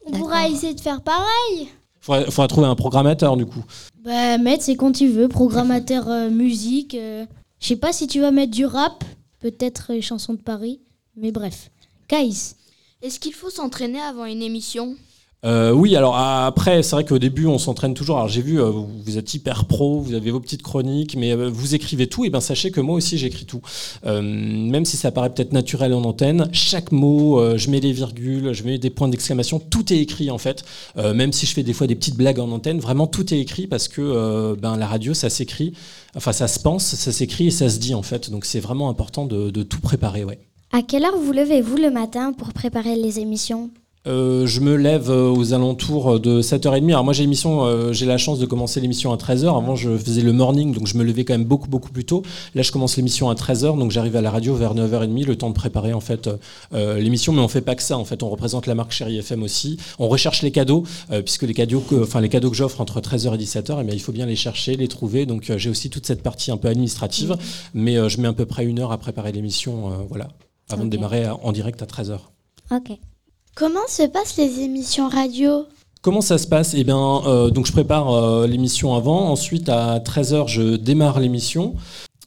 On 0.05 0.11
pourra 0.11 0.47
essayer 0.47 0.73
de 0.73 0.79
faire 0.79 1.01
pareil. 1.01 1.67
Faudra, 1.99 2.25
faudra 2.25 2.47
trouver 2.47 2.67
un 2.67 2.75
programmateur 2.75 3.35
du 3.37 3.45
coup. 3.45 3.63
Bah 4.03 4.37
mettre 4.37 4.63
c'est 4.63 4.75
quand 4.75 4.91
tu 4.91 5.09
veux, 5.09 5.27
programmateur 5.27 6.07
euh, 6.07 6.29
musique. 6.29 6.95
Euh. 6.95 7.25
Je 7.59 7.67
sais 7.67 7.75
pas 7.75 7.91
si 7.91 8.07
tu 8.07 8.21
vas 8.21 8.31
mettre 8.31 8.51
du 8.51 8.65
rap, 8.65 9.03
peut-être 9.39 9.91
les 9.91 10.01
chansons 10.01 10.33
de 10.33 10.41
Paris, 10.41 10.79
mais 11.17 11.31
bref. 11.31 11.71
Kaïs. 12.07 12.55
Est-ce 13.01 13.19
qu'il 13.19 13.33
faut 13.33 13.49
s'entraîner 13.49 13.99
avant 13.99 14.25
une 14.25 14.41
émission? 14.41 14.95
Euh, 15.45 15.71
oui, 15.71 15.95
alors 15.95 16.17
après, 16.17 16.81
c'est 16.81 16.95
vrai 16.95 17.05
qu'au 17.05 17.19
début, 17.19 17.45
on 17.45 17.59
s'entraîne 17.59 17.93
toujours. 17.93 18.17
Alors 18.17 18.27
j'ai 18.27 18.41
vu, 18.41 18.59
euh, 18.59 18.71
vous 18.71 19.17
êtes 19.19 19.35
hyper 19.35 19.65
pro, 19.65 20.01
vous 20.01 20.15
avez 20.15 20.31
vos 20.31 20.39
petites 20.39 20.63
chroniques, 20.63 21.15
mais 21.15 21.31
euh, 21.31 21.47
vous 21.49 21.75
écrivez 21.75 22.07
tout. 22.07 22.25
Et 22.25 22.31
bien 22.31 22.41
sachez 22.41 22.71
que 22.71 22.81
moi 22.81 22.95
aussi, 22.95 23.19
j'écris 23.19 23.45
tout. 23.45 23.61
même 24.03 24.83
si 24.83 24.97
ça 24.97 25.11
paraît 25.11 25.31
peut-être 25.31 25.53
naturel 25.53 25.93
en 25.93 26.03
antenne, 26.03 26.49
chaque 26.53 26.91
mot, 26.91 27.39
je 27.55 27.69
mets 27.69 27.79
des 27.79 27.91
virgules, 27.91 28.53
je 28.53 28.63
mets 28.63 28.79
des 28.79 28.89
points 28.89 29.09
d'exclamation, 29.09 29.59
tout 29.59 29.93
est 29.93 29.99
écrit 29.99 30.31
en 30.31 30.37
fait. 30.37 30.65
même 30.95 31.31
si 31.31 31.45
je 31.45 31.53
fais 31.53 31.63
des 31.63 31.73
fois 31.73 31.87
des 31.87 31.95
petites 31.95 32.17
blagues 32.17 32.39
en 32.39 32.51
antenne, 32.51 32.79
vraiment 32.79 33.07
tout 33.07 33.33
est 33.33 33.39
écrit 33.39 33.67
parce 33.67 33.87
que 33.87 34.55
ben, 34.55 34.75
la 34.75 34.87
radio, 34.87 35.13
ça 35.13 35.29
s'écrit, 35.29 35.73
enfin 36.15 36.33
ça 36.33 36.47
se 36.47 36.59
pense, 36.59 36.83
ça 36.83 37.11
s'écrit 37.11 37.47
et 37.47 37.51
ça 37.51 37.69
se 37.69 37.79
dit 37.79 37.93
en 37.93 38.03
fait. 38.03 38.29
Donc 38.31 38.45
c'est 38.45 38.59
vraiment 38.59 38.89
important 38.89 39.25
de, 39.25 39.51
de 39.51 39.63
tout 39.63 39.81
préparer, 39.81 40.23
ouais. 40.23 40.39
À 40.71 40.81
quelle 40.81 41.05
heure 41.05 41.17
vous 41.17 41.31
levez-vous 41.31 41.77
le 41.77 41.89
matin 41.89 42.33
pour 42.33 42.53
préparer 42.53 42.95
les 42.95 43.19
émissions 43.19 43.69
euh, 44.07 44.47
je 44.47 44.61
me 44.61 44.75
lève 44.75 45.09
euh, 45.09 45.29
aux 45.29 45.53
alentours 45.53 46.19
de 46.19 46.41
7h30. 46.41 46.89
Alors 46.89 47.03
moi 47.03 47.11
j'ai 47.11 47.23
l'émission, 47.23 47.65
euh, 47.65 47.91
j'ai 47.91 48.05
la 48.05 48.17
chance 48.17 48.39
de 48.39 48.45
commencer 48.45 48.79
l'émission 48.79 49.11
à 49.11 49.17
13h. 49.17 49.47
Avant 49.47 49.75
je 49.75 49.97
faisais 49.97 50.21
le 50.21 50.31
morning, 50.31 50.73
donc 50.73 50.87
je 50.87 50.97
me 50.97 51.03
levais 51.03 51.25
quand 51.25 51.33
même 51.33 51.43
beaucoup 51.43 51.67
beaucoup 51.67 51.91
plus 51.91 52.05
tôt. 52.05 52.23
Là 52.55 52.61
je 52.61 52.71
commence 52.71 52.95
l'émission 52.95 53.29
à 53.29 53.33
13h, 53.33 53.77
donc 53.77 53.91
j'arrive 53.91 54.15
à 54.15 54.21
la 54.21 54.31
radio 54.31 54.55
vers 54.55 54.75
9h30, 54.75 55.25
le 55.25 55.35
temps 55.35 55.49
de 55.49 55.55
préparer 55.55 55.91
en 55.93 55.99
fait 55.99 56.29
l'émission. 56.71 57.33
Mais 57.33 57.41
on 57.41 57.49
fait 57.49 57.61
pas 57.61 57.75
que 57.75 57.83
ça 57.83 57.97
en 57.97 58.05
fait, 58.05 58.23
on 58.23 58.29
représente 58.29 58.65
la 58.65 58.75
marque 58.75 58.91
Chérie 58.91 59.17
FM 59.17 59.43
aussi. 59.43 59.77
On 59.99 60.07
recherche 60.07 60.41
les 60.41 60.51
cadeaux, 60.51 60.83
puisque 61.25 61.43
les 61.43 61.53
cadeaux, 61.53 61.81
que, 61.81 62.03
enfin 62.03 62.21
les 62.21 62.29
cadeaux 62.29 62.49
que 62.49 62.55
j'offre 62.55 62.79
entre 62.79 63.01
13h 63.01 63.33
et 63.35 63.43
17h, 63.43 63.85
eh 63.85 63.93
il 63.93 63.99
faut 63.99 64.13
bien 64.13 64.25
les 64.25 64.35
chercher, 64.35 64.77
les 64.77 64.87
trouver. 64.87 65.25
Donc 65.25 65.51
j'ai 65.57 65.69
aussi 65.69 65.89
toute 65.89 66.05
cette 66.05 66.23
partie 66.23 66.51
un 66.51 66.57
peu 66.57 66.69
administrative, 66.69 67.35
mais 67.73 68.09
je 68.09 68.21
mets 68.21 68.27
à 68.27 68.33
peu 68.33 68.45
près 68.45 68.65
une 68.65 68.79
heure 68.79 68.91
à 68.91 68.97
préparer 68.97 69.31
l'émission, 69.31 69.91
voilà, 70.09 70.29
avant 70.69 70.85
de 70.85 70.89
démarrer 70.89 71.27
en 71.29 71.51
direct 71.51 71.81
à 71.81 71.85
13h. 71.85 72.19
Ok. 72.71 72.97
Comment 73.55 73.87
se 73.87 74.03
passent 74.03 74.37
les 74.37 74.59
émissions 74.59 75.09
radio? 75.09 75.65
Comment 76.01 76.21
ça 76.21 76.37
se 76.37 76.47
passe? 76.47 76.73
Eh 76.73 76.83
bien, 76.83 77.21
euh, 77.25 77.49
donc 77.49 77.65
je 77.65 77.71
prépare 77.71 78.11
euh, 78.11 78.47
l'émission 78.47 78.93
avant. 78.93 79.29
Ensuite, 79.29 79.67
à 79.67 79.99
13h, 79.99 80.47
je 80.47 80.75
démarre 80.75 81.19
l'émission. 81.19 81.75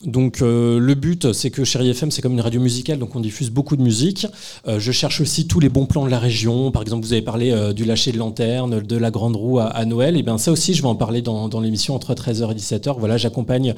Donc 0.04 0.40
euh, 0.40 0.78
le 0.78 0.94
but, 0.94 1.34
c'est 1.34 1.50
que 1.50 1.62
Chérie 1.62 1.90
FM, 1.90 2.10
c'est 2.10 2.22
comme 2.22 2.32
une 2.32 2.40
radio 2.40 2.58
musicale, 2.58 2.98
donc 2.98 3.14
on 3.16 3.20
diffuse 3.20 3.50
beaucoup 3.50 3.76
de 3.76 3.82
musique. 3.82 4.26
Euh, 4.66 4.80
je 4.80 4.92
cherche 4.92 5.20
aussi 5.20 5.46
tous 5.46 5.60
les 5.60 5.68
bons 5.68 5.84
plans 5.84 6.06
de 6.06 6.10
la 6.10 6.18
région. 6.18 6.70
Par 6.70 6.80
exemple, 6.80 7.04
vous 7.04 7.12
avez 7.12 7.20
parlé 7.20 7.50
euh, 7.50 7.74
du 7.74 7.84
lâcher 7.84 8.10
de 8.10 8.16
lanterne, 8.16 8.80
de 8.80 8.96
la 8.96 9.10
grande 9.10 9.36
roue 9.36 9.58
à, 9.58 9.84
Noël. 9.84 10.16
Et 10.16 10.22
bien 10.22 10.38
ça 10.38 10.52
aussi, 10.52 10.72
je 10.72 10.80
vais 10.80 10.88
en 10.88 10.94
parler 10.94 11.20
dans, 11.20 11.60
l'émission 11.60 11.94
entre 11.94 12.14
13h 12.14 12.50
et 12.52 12.54
17h. 12.54 12.98
Voilà, 12.98 13.18
j'accompagne 13.18 13.74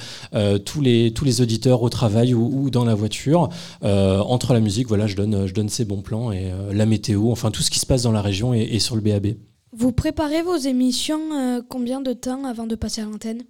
tous 0.64 0.80
les 0.80 1.40
auditeurs 1.40 1.82
au 1.82 1.88
travail 1.88 2.35
ou, 2.35 2.70
dans 2.70 2.85
la 2.85 2.94
voiture. 2.94 3.48
entre 3.82 4.52
la 4.52 4.61
musique, 4.61 4.88
voilà, 4.88 5.06
je 5.06 5.16
donne 5.16 5.68
ces 5.68 5.85
bons 5.85 6.02
plans 6.02 6.30
et 6.32 6.52
la 6.72 6.87
météo, 6.87 7.30
enfin 7.30 7.50
tout 7.50 7.62
ce 7.62 7.70
qui 7.70 7.78
se 7.78 7.87
passe 7.87 8.02
dans 8.02 8.12
la 8.12 8.22
région 8.22 8.54
et, 8.54 8.61
et 8.61 8.78
sur 8.78 8.94
le 8.94 9.00
BAB. 9.00 9.28
Vous 9.72 9.92
préparez 9.92 10.42
vos 10.42 10.56
émissions 10.56 11.62
combien 11.68 12.00
de 12.00 12.12
temps 12.12 12.44
avant 12.44 12.66
de 12.66 12.74
passer 12.74 13.00
à 13.00 13.04
l'antenne? 13.04 13.42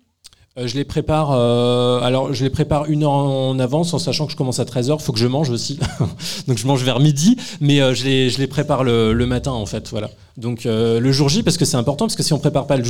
Je 0.56 0.74
les 0.74 0.84
prépare. 0.84 1.30
Euh, 1.32 2.00
alors, 2.00 2.34
je 2.34 2.44
les 2.44 2.50
prépare 2.50 2.86
une 2.86 3.04
heure 3.04 3.12
en 3.12 3.58
avance, 3.58 3.94
en 3.94 3.98
sachant 3.98 4.26
que 4.26 4.32
je 4.32 4.36
commence 4.36 4.60
à 4.60 4.64
13h. 4.64 4.96
Il 4.98 5.02
faut 5.02 5.12
que 5.12 5.18
je 5.18 5.26
mange 5.26 5.50
aussi. 5.50 5.78
Donc, 6.46 6.58
je 6.58 6.66
mange 6.66 6.84
vers 6.84 7.00
midi, 7.00 7.36
mais 7.60 7.80
euh, 7.80 7.94
je, 7.94 8.04
les, 8.04 8.28
je 8.28 8.38
les 8.38 8.46
prépare 8.46 8.84
le, 8.84 9.14
matin, 9.26 9.52
en 9.52 9.64
fait. 9.64 9.88
Voilà. 9.88 10.10
Donc, 10.36 10.64
le 10.64 11.12
jour 11.12 11.28
J, 11.28 11.42
parce 11.42 11.56
que 11.56 11.64
c'est 11.64 11.76
important, 11.76 12.06
parce 12.06 12.16
que 12.16 12.22
si 12.22 12.32
on 12.32 12.38
prépare 12.38 12.66
pas 12.66 12.76
le, 12.76 12.84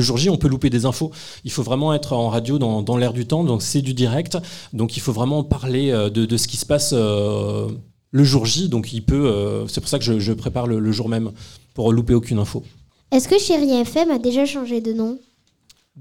jour 0.00 0.16
J, 0.16 0.30
on 0.30 0.36
peut 0.36 0.48
louper 0.48 0.70
des 0.70 0.84
infos. 0.84 1.10
Il 1.44 1.50
faut 1.50 1.62
vraiment 1.62 1.92
être 1.92 2.12
en 2.12 2.28
radio 2.28 2.58
dans, 2.58 2.82
dans 2.82 2.96
l'air 2.96 3.12
du 3.12 3.26
temps. 3.26 3.44
Donc, 3.44 3.62
c'est 3.62 3.82
du 3.82 3.94
direct. 3.94 4.38
Donc, 4.72 4.96
il 4.96 5.00
faut 5.00 5.12
vraiment 5.12 5.42
parler 5.42 5.90
de, 5.90 6.24
de 6.24 6.36
ce 6.36 6.46
qui 6.46 6.56
se 6.56 6.66
passe 6.66 6.92
le 6.92 8.24
jour 8.24 8.46
J. 8.46 8.68
Donc, 8.68 8.92
il 8.92 9.02
peut. 9.02 9.64
c'est 9.68 9.80
pour 9.80 9.88
ça 9.88 9.98
que 9.98 10.04
je, 10.04 10.18
je 10.18 10.32
prépare 10.32 10.66
le, 10.66 10.78
le 10.78 10.92
jour 10.92 11.08
même 11.08 11.32
pour 11.74 11.92
louper 11.92 12.14
aucune 12.14 12.38
info. 12.38 12.62
Est-ce 13.10 13.28
que 13.28 13.38
Chérie 13.38 13.70
FM 13.70 14.10
a 14.10 14.18
déjà 14.18 14.44
changé 14.44 14.80
de 14.80 14.92
nom? 14.92 15.18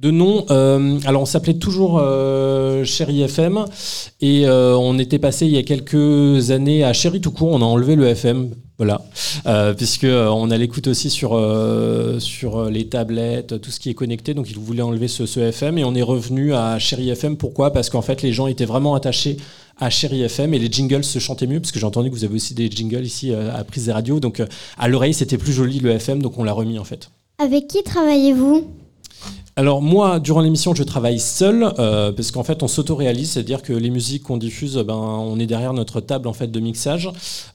De 0.02 0.12
nom. 0.12 0.46
Euh, 0.52 1.00
alors 1.06 1.24
on 1.24 1.26
s'appelait 1.26 1.56
toujours 1.56 2.00
euh, 2.00 2.84
Chéri 2.84 3.22
FM 3.24 3.66
et 4.22 4.46
euh, 4.46 4.78
on 4.78 5.00
était 5.00 5.18
passé 5.18 5.48
il 5.48 5.54
y 5.54 5.58
a 5.58 5.64
quelques 5.64 6.52
années 6.52 6.84
à 6.84 6.94
Chéri 6.94 7.20
tout 7.20 7.32
court. 7.32 7.50
On 7.50 7.62
a 7.62 7.66
enlevé 7.66 7.96
le 7.96 8.08
FM. 8.08 8.52
Voilà, 8.80 9.02
puisque 9.76 10.06
on 10.06 10.52
a 10.52 10.58
l'écoute 10.58 10.86
aussi 10.86 11.10
sur 11.10 11.36
les 12.70 12.88
tablettes, 12.88 13.60
tout 13.60 13.72
ce 13.72 13.80
qui 13.80 13.90
est 13.90 13.96
connecté. 13.96 14.36
Donc 14.36 14.52
ils 14.52 14.60
voulaient 14.60 14.84
enlever 14.84 15.08
ce, 15.08 15.26
ce 15.26 15.40
FM 15.40 15.80
et 15.80 15.84
on 15.84 15.96
est 15.96 16.04
revenu 16.04 16.54
à 16.54 16.78
Chéri 16.78 17.10
FM. 17.10 17.38
Pourquoi? 17.38 17.74
Parce 17.74 17.90
qu'en 17.90 18.04
fait 18.04 18.22
les 18.22 18.34
gens 18.34 18.46
étaient 18.46 18.66
vraiment 18.66 18.94
attachés 18.94 19.38
à 19.80 19.90
Chéri 19.90 20.22
FM 20.22 20.54
et 20.54 20.60
les 20.60 20.72
jingles 20.72 21.04
se 21.04 21.18
chantaient 21.18 21.48
mieux 21.48 21.60
parce 21.60 21.72
que 21.72 21.80
j'ai 21.80 21.88
entendu 21.88 22.12
que 22.12 22.16
vous 22.16 22.24
avez 22.24 22.36
aussi 22.36 22.54
des 22.54 22.70
jingles 22.70 23.04
ici 23.04 23.34
à 23.34 23.64
Prise 23.64 23.86
des 23.88 23.94
Radios. 23.94 24.20
Donc 24.20 24.44
à 24.78 24.88
l'oreille 24.88 25.16
c'était 25.16 25.40
plus 25.40 25.54
joli 25.54 25.80
le 25.80 25.90
FM, 25.90 26.22
donc 26.22 26.38
on 26.38 26.44
l'a 26.44 26.54
remis 26.54 26.78
en 26.78 26.84
fait. 26.84 27.10
Avec 27.40 27.66
qui 27.66 27.82
travaillez-vous? 27.82 28.68
Alors 29.58 29.82
moi, 29.82 30.20
durant 30.20 30.42
l'émission, 30.42 30.76
je 30.76 30.84
travaille 30.84 31.20
seul 31.20 31.74
euh, 31.80 32.12
parce 32.12 32.30
qu'en 32.30 32.44
fait, 32.44 32.62
on 32.62 32.68
s'auto-réalise, 32.68 33.32
c'est-à-dire 33.32 33.64
que 33.64 33.74
les 33.74 33.90
musiques 33.90 34.22
qu'on 34.22 34.38
diffuse, 34.38 34.78
ben, 34.78 34.94
on 34.94 35.40
est 35.40 35.48
derrière 35.48 35.74
notre 35.74 36.00
table 36.00 36.28
en 36.28 36.34
fait 36.34 36.50
de 36.50 36.60
mixage. 36.60 37.10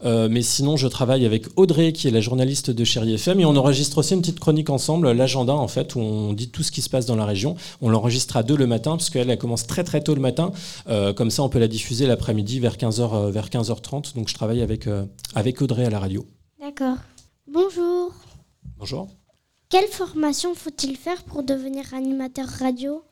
Euh, 0.05 0.27
mais 0.29 0.43
sinon, 0.43 0.77
je 0.77 0.89
travaille 0.89 1.25
avec 1.25 1.47
Audrey, 1.55 1.93
qui 1.93 2.09
est 2.09 2.11
la 2.11 2.21
journaliste 2.21 2.73
de 2.73 2.83
Chéri 2.83 3.15
FM, 3.15 3.39
et 3.39 3.45
on 3.45 3.55
enregistre 3.55 3.99
aussi 3.99 4.15
une 4.15 4.21
petite 4.21 4.41
chronique 4.41 4.69
ensemble, 4.69 5.13
l'agenda 5.13 5.55
en 5.55 5.69
fait, 5.69 5.95
où 5.95 6.01
on 6.01 6.33
dit 6.33 6.49
tout 6.49 6.65
ce 6.65 6.73
qui 6.73 6.83
se 6.83 6.91
passe 6.91 7.07
dans 7.07 7.15
la 7.15 7.25
région. 7.25 7.55
On 7.81 7.89
l'enregistre 7.89 8.37
à 8.37 8.43
deux 8.43 8.57
le 8.57 8.67
matin, 8.67 8.97
parce 8.97 9.09
qu'elle 9.09 9.31
elle 9.31 9.39
commence 9.39 9.69
très 9.69 9.85
très 9.85 10.01
tôt 10.01 10.17
le 10.17 10.21
matin. 10.21 10.51
Euh, 10.89 11.13
comme 11.13 11.31
ça, 11.31 11.45
on 11.45 11.49
peut 11.49 11.61
la 11.61 11.69
diffuser 11.69 12.09
l'après-midi 12.09 12.59
vers 12.59 12.79
15h, 12.79 13.31
vers 13.31 13.47
15h30. 13.47 14.17
Donc 14.17 14.29
je 14.29 14.35
travaille 14.35 14.63
avec, 14.63 14.89
avec 15.37 15.63
Audrey 15.63 15.85
à 15.85 15.91
la 15.91 16.01
radio. 16.01 16.27
D'accord. 16.61 16.97
Bonjour. 17.47 18.11
Bonjour. 18.77 19.22
Quelle 19.73 19.89
formation 19.89 20.55
faut-il 20.55 20.99
faire 20.99 21.23
pour 21.23 21.43
devenir 21.43 21.95
animateur 21.95 22.47
radio? 22.47 23.03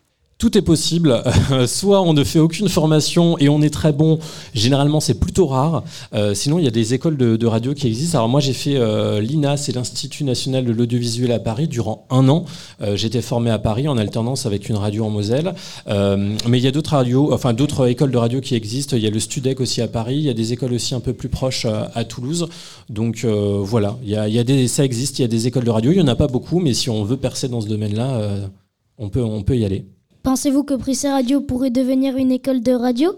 Tout 0.40 0.56
est 0.56 0.62
possible. 0.62 1.22
soit 1.66 2.00
on 2.00 2.14
ne 2.14 2.24
fait 2.24 2.40
aucune 2.40 2.68
formation 2.68 3.38
et 3.38 3.48
on 3.48 3.60
est 3.60 3.70
très 3.70 3.92
bon. 3.92 4.18
Généralement, 4.54 4.98
c'est 4.98 5.20
plutôt 5.20 5.46
rare. 5.46 5.84
Euh, 6.14 6.34
sinon, 6.34 6.58
il 6.58 6.64
y 6.64 6.68
a 6.68 6.72
des 6.72 6.94
écoles 6.94 7.16
de, 7.16 7.46
radio 7.46 7.74
qui 7.74 7.86
existent. 7.86 8.18
Alors 8.18 8.28
moi, 8.28 8.40
j'ai 8.40 8.54
fait 8.54 8.76
euh, 8.76 9.20
l'INA, 9.20 9.56
c'est 9.56 9.72
l'Institut 9.72 10.24
national 10.24 10.64
de 10.64 10.72
l'audiovisuel 10.72 11.30
à 11.32 11.38
Paris, 11.38 11.68
durant 11.68 12.06
un 12.10 12.28
an. 12.28 12.46
Euh, 12.80 12.96
j'étais 12.96 13.20
formé 13.20 13.50
à 13.50 13.58
Paris 13.58 13.86
en 13.86 13.98
alternance 13.98 14.46
avec 14.46 14.68
une 14.68 14.76
radio 14.76 15.04
en 15.04 15.10
Moselle. 15.10 15.54
mais 15.86 16.58
il 16.58 16.64
y 16.64 16.66
a 16.66 16.70
d'autres 16.70 16.92
radios, 16.92 17.32
enfin 17.32 17.52
d'autres 17.52 17.86
écoles 17.88 18.10
de 18.10 18.18
radio 18.18 18.40
qui 18.40 18.54
existent. 18.54 18.96
Il 18.96 19.02
y 19.02 19.06
a 19.06 19.10
le 19.10 19.20
Studec 19.20 19.60
aussi 19.60 19.82
à 19.82 19.88
Paris. 19.88 20.16
Il 20.16 20.22
y 20.22 20.30
a 20.30 20.34
des 20.34 20.54
écoles 20.54 20.72
aussi 20.72 20.94
un 20.94 21.00
peu 21.00 21.12
plus 21.12 21.28
proches 21.28 21.66
à 21.66 22.04
Toulouse. 22.04 22.48
Donc 22.88 23.26
voilà, 23.26 23.98
il 24.02 24.10
y 24.10 24.38
a 24.38 24.44
des, 24.44 24.68
ça 24.68 24.86
existe. 24.86 25.18
Il 25.18 25.22
y 25.22 25.24
a 25.26 25.28
des 25.28 25.46
écoles 25.48 25.64
de 25.64 25.70
radio. 25.70 25.92
Il 25.92 25.98
y 25.98 26.00
en 26.00 26.08
a 26.08 26.16
pas 26.16 26.28
beaucoup, 26.28 26.60
mais 26.60 26.72
si 26.72 26.88
on 26.88 27.04
veut 27.04 27.18
percer 27.18 27.48
dans 27.48 27.60
ce 27.60 27.68
domaine-là, 27.68 28.48
on 28.96 29.10
peut, 29.10 29.22
on 29.22 29.42
peut 29.42 29.58
y 29.58 29.66
aller. 29.66 29.84
Pensez-vous 30.22 30.64
que 30.64 30.74
Prissé 30.74 31.08
Radio 31.08 31.40
pourrait 31.40 31.70
devenir 31.70 32.16
une 32.16 32.30
école 32.30 32.60
de 32.60 32.72
radio? 32.72 33.12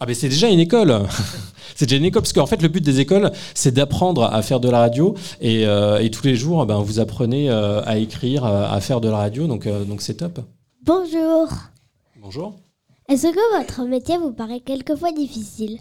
Ah 0.00 0.06
ben 0.06 0.14
c'est 0.14 0.30
déjà 0.30 0.48
une 0.48 0.60
école. 0.60 1.00
C'est 1.76 1.86
déjà 1.86 1.96
une 1.96 2.04
école, 2.04 2.20
parce 2.20 2.34
qu'en 2.34 2.46
fait 2.46 2.60
le 2.60 2.68
but 2.68 2.84
des 2.84 3.00
écoles, 3.00 3.32
c'est 3.54 3.72
d'apprendre 3.72 4.24
à 4.24 4.42
faire 4.42 4.60
de 4.60 4.68
la 4.68 4.80
radio, 4.80 5.14
et, 5.40 5.66
euh, 5.66 6.06
tous 6.10 6.24
les 6.24 6.36
jours, 6.36 6.66
ben, 6.66 6.76
vous 6.78 7.00
apprenez 7.00 7.48
euh, 7.48 7.80
à 7.84 7.96
écrire, 7.96 8.44
à 8.44 8.78
faire 8.82 9.00
de 9.00 9.08
la 9.08 9.16
radio, 9.16 9.46
donc 9.46 9.66
euh, 9.66 9.84
donc 9.84 10.02
c'est 10.02 10.14
top. 10.14 10.40
Bonjour. 10.82 11.48
Bonjour. 12.20 12.54
Est-ce 13.08 13.28
que 13.28 13.58
votre 13.58 13.84
métier 13.88 14.18
vous 14.18 14.32
paraît 14.32 14.60
quelquefois 14.60 15.12
difficile? 15.12 15.78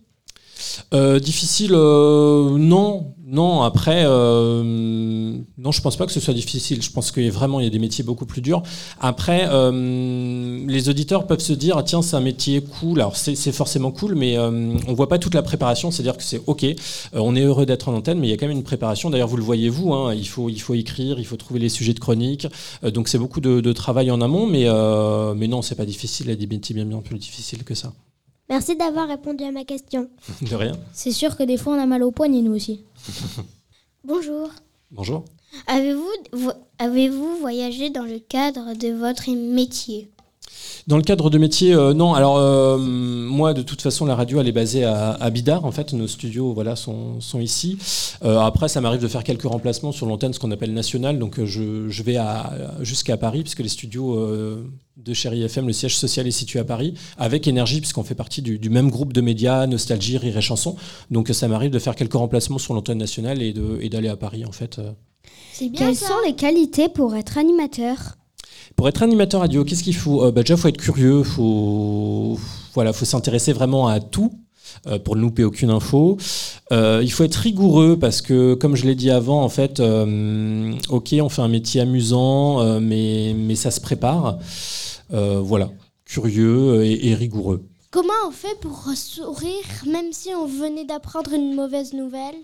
Euh, 0.94 1.20
difficile, 1.20 1.72
euh, 1.74 2.58
non, 2.58 3.14
non. 3.26 3.62
Après, 3.62 4.04
euh, 4.06 5.38
non, 5.58 5.72
je 5.72 5.82
pense 5.82 5.98
pas 5.98 6.06
que 6.06 6.12
ce 6.12 6.20
soit 6.20 6.34
difficile. 6.34 6.82
Je 6.82 6.92
pense 6.92 7.12
que 7.12 7.30
vraiment 7.30 7.60
il 7.60 7.64
y 7.64 7.68
a 7.68 7.70
des 7.70 7.80
métiers 7.80 8.04
beaucoup 8.04 8.26
plus 8.26 8.42
durs. 8.42 8.64
Après, 9.00 9.48
les 9.72 10.90
auditeurs 10.90 11.28
peuvent 11.28 11.40
se 11.40 11.54
dire 11.54 11.84
tiens, 11.84 12.02
c'est 12.02 12.16
un 12.16 12.22
métier 12.22 12.62
cool. 12.62 13.02
Alors 13.02 13.16
c'est 13.16 13.52
forcément 13.52 13.92
cool, 13.92 14.16
mais 14.16 14.38
on 14.38 14.94
voit 14.94 15.10
pas 15.10 15.20
toute 15.20 15.36
la 15.36 15.44
préparation. 15.44 15.92
C'est-à-dire 15.92 16.18
que 16.18 16.24
c'est 16.24 16.42
ok, 16.48 16.66
on 17.14 17.36
est 17.36 17.42
heureux 17.42 17.66
d'être 17.66 17.90
en 17.90 17.94
antenne, 17.94 18.20
mais 18.20 18.28
il 18.28 18.32
y 18.32 18.34
a 18.34 18.38
quand 18.38 18.48
même 18.48 18.58
une 18.58 18.64
préparation. 18.64 19.10
D'ailleurs, 19.10 19.28
vous 19.28 19.38
le 19.38 19.44
voyez 19.44 19.70
vous, 19.70 19.94
hein, 19.94 20.14
il 20.14 20.28
faut 20.28 20.50
il 20.50 20.60
faut 20.60 20.74
écrire, 20.74 21.20
il 21.20 21.26
faut 21.26 21.38
trouver 21.38 21.60
les 21.60 21.70
sujets 21.70 21.94
de 21.94 22.00
chronique. 22.00 22.48
donc 22.84 23.08
c'est 23.08 23.20
beaucoup 23.20 23.42
de, 23.42 23.74
travail 23.74 24.12
en 24.12 24.22
amont, 24.22 24.48
mais 24.48 24.68
mais 25.36 25.48
non, 25.48 25.62
c'est 25.62 25.76
pas 25.76 25.86
difficile. 25.86 26.28
Il 26.28 26.30
y 26.30 26.34
a 26.34 26.36
des 26.36 26.48
métiers 26.48 26.76
bien 26.76 26.86
bien 26.86 27.00
plus 27.02 27.18
difficiles 27.18 27.64
que 27.64 27.76
ça. 27.76 27.94
Merci 28.50 28.76
d'avoir 28.76 29.08
répondu 29.08 29.44
à 29.44 29.52
ma 29.52 29.64
question. 29.64 30.10
De 30.42 30.56
rien. 30.56 30.74
C'est 30.92 31.12
sûr 31.12 31.38
que 31.38 31.44
des 31.44 31.58
fois 31.58 31.74
on 31.74 31.80
a 31.80 31.86
mal 31.86 32.04
au 32.04 32.12
poignet 32.12 32.42
nous 32.42 32.56
aussi. 32.56 32.84
Bonjour. 34.04 34.50
Bonjour. 34.92 35.26
Avez-vous 35.68 36.52
avez 36.80 37.10
voyagé 37.10 37.90
dans 37.90 38.04
le 38.04 38.20
cadre 38.20 38.74
de 38.76 38.90
votre 38.90 39.30
métier? 39.30 40.10
Dans 40.90 40.98
le 40.98 41.04
cadre 41.04 41.30
de 41.30 41.38
métier, 41.38 41.76
euh, 41.76 41.94
non. 41.94 42.16
Alors 42.16 42.38
euh, 42.40 42.80
moi, 42.80 43.54
de 43.54 43.62
toute 43.62 43.80
façon, 43.80 44.08
la 44.08 44.16
radio, 44.16 44.42
elle 44.42 44.48
est 44.48 44.52
basée 44.52 44.84
à, 44.84 45.30
Bidar. 45.30 45.64
En 45.64 45.72
fait, 45.72 45.94
nos 45.94 46.08
studios, 46.08 46.52
voilà, 46.52 46.76
sont, 46.76 47.22
sont 47.22 47.40
ici. 47.40 47.78
Euh, 48.26 48.40
après, 48.40 48.68
ça 48.70 48.82
m'arrive 48.82 49.00
de 49.00 49.08
faire 49.08 49.24
quelques 49.24 49.44
remplacements 49.44 49.92
sur 49.92 50.08
l'antenne, 50.08 50.34
ce 50.34 50.40
qu'on 50.40 50.50
appelle 50.50 50.74
nationale. 50.74 51.20
Donc, 51.20 51.44
je, 51.46 51.90
je 51.90 52.04
vais 52.04 52.18
jusqu'à 52.82 53.18
Paris, 53.18 53.44
puisque 53.44 53.60
les 53.60 53.70
studios 53.70 54.18
de 54.98 55.14
Chéri 55.14 55.44
FM, 55.44 55.68
le 55.68 55.74
siège 55.74 55.96
social 55.96 56.26
est 56.26 56.32
situé 56.32 56.58
à 56.58 56.64
Paris, 56.64 56.96
avec 57.20 57.48
énergie, 57.48 57.82
puisqu'on 57.82 58.04
fait 58.04 58.16
partie 58.16 58.42
du, 58.42 58.70
même 58.72 58.90
groupe 58.90 59.14
de 59.14 59.22
médias, 59.22 59.68
Nostalgie, 59.68 60.18
Rire 60.18 60.38
et 60.38 60.42
Chanson. 60.42 60.76
Donc, 61.12 61.28
ça 61.30 61.48
m'arrive 61.48 61.70
de 61.70 61.80
faire 61.80 61.96
quelques 61.96 62.14
remplacements 62.14 62.58
sur 62.58 62.74
l'antenne 62.74 62.98
nationale 62.98 63.44
et 63.44 63.54
d'aller 63.54 64.08
et 64.08 64.12
à 64.12 64.18
Paris, 64.18 64.44
en 64.44 64.52
fait. 64.52 64.82
Quelles 65.76 65.96
sont 65.96 66.20
les 66.26 66.34
qualités 66.34 66.90
pour 66.90 67.16
être 67.16 67.38
animateur? 67.38 68.19
Pour 68.80 68.88
être 68.88 69.04
animateur 69.04 69.42
radio, 69.42 69.66
qu'est-ce 69.66 69.84
qu'il 69.84 69.94
faut 69.98 70.24
euh, 70.24 70.32
bah, 70.32 70.42
Déjà, 70.42 70.54
il 70.54 70.58
faut 70.58 70.70
être 70.70 70.78
curieux, 70.78 71.22
faut, 71.24 72.40
voilà, 72.74 72.94
faut 72.94 73.04
s'intéresser 73.04 73.52
vraiment 73.52 73.88
à 73.88 74.00
tout 74.00 74.32
euh, 74.88 74.98
pour 74.98 75.18
ne 75.18 75.22
louper 75.22 75.44
aucune 75.44 75.70
info. 75.70 76.16
Euh, 76.72 77.02
il 77.04 77.12
faut 77.12 77.26
être 77.26 77.36
rigoureux 77.36 78.00
parce 78.00 78.22
que, 78.22 78.54
comme 78.54 78.78
je 78.78 78.86
l'ai 78.86 78.96
dit 78.96 79.12
avant, 79.12 79.44
en 79.44 79.50
fait, 79.50 79.82
ok, 79.82 81.16
on 81.22 81.28
fait 81.28 81.42
un 81.42 81.50
métier 81.50 81.82
amusant, 81.82 82.80
mais, 82.80 83.36
ça 83.56 83.70
se 83.70 83.82
prépare. 83.82 84.40
voilà, 85.10 85.72
curieux 86.06 86.86
et 86.86 87.14
rigoureux. 87.16 87.66
Comment 87.92 88.14
on 88.30 88.32
fait 88.32 88.58
pour 88.62 88.86
sourire 88.96 89.66
même 89.88 90.14
si 90.14 90.30
on 90.34 90.46
venait 90.46 90.86
d'apprendre 90.86 91.34
une 91.34 91.54
mauvaise 91.54 91.92
nouvelle? 91.92 92.38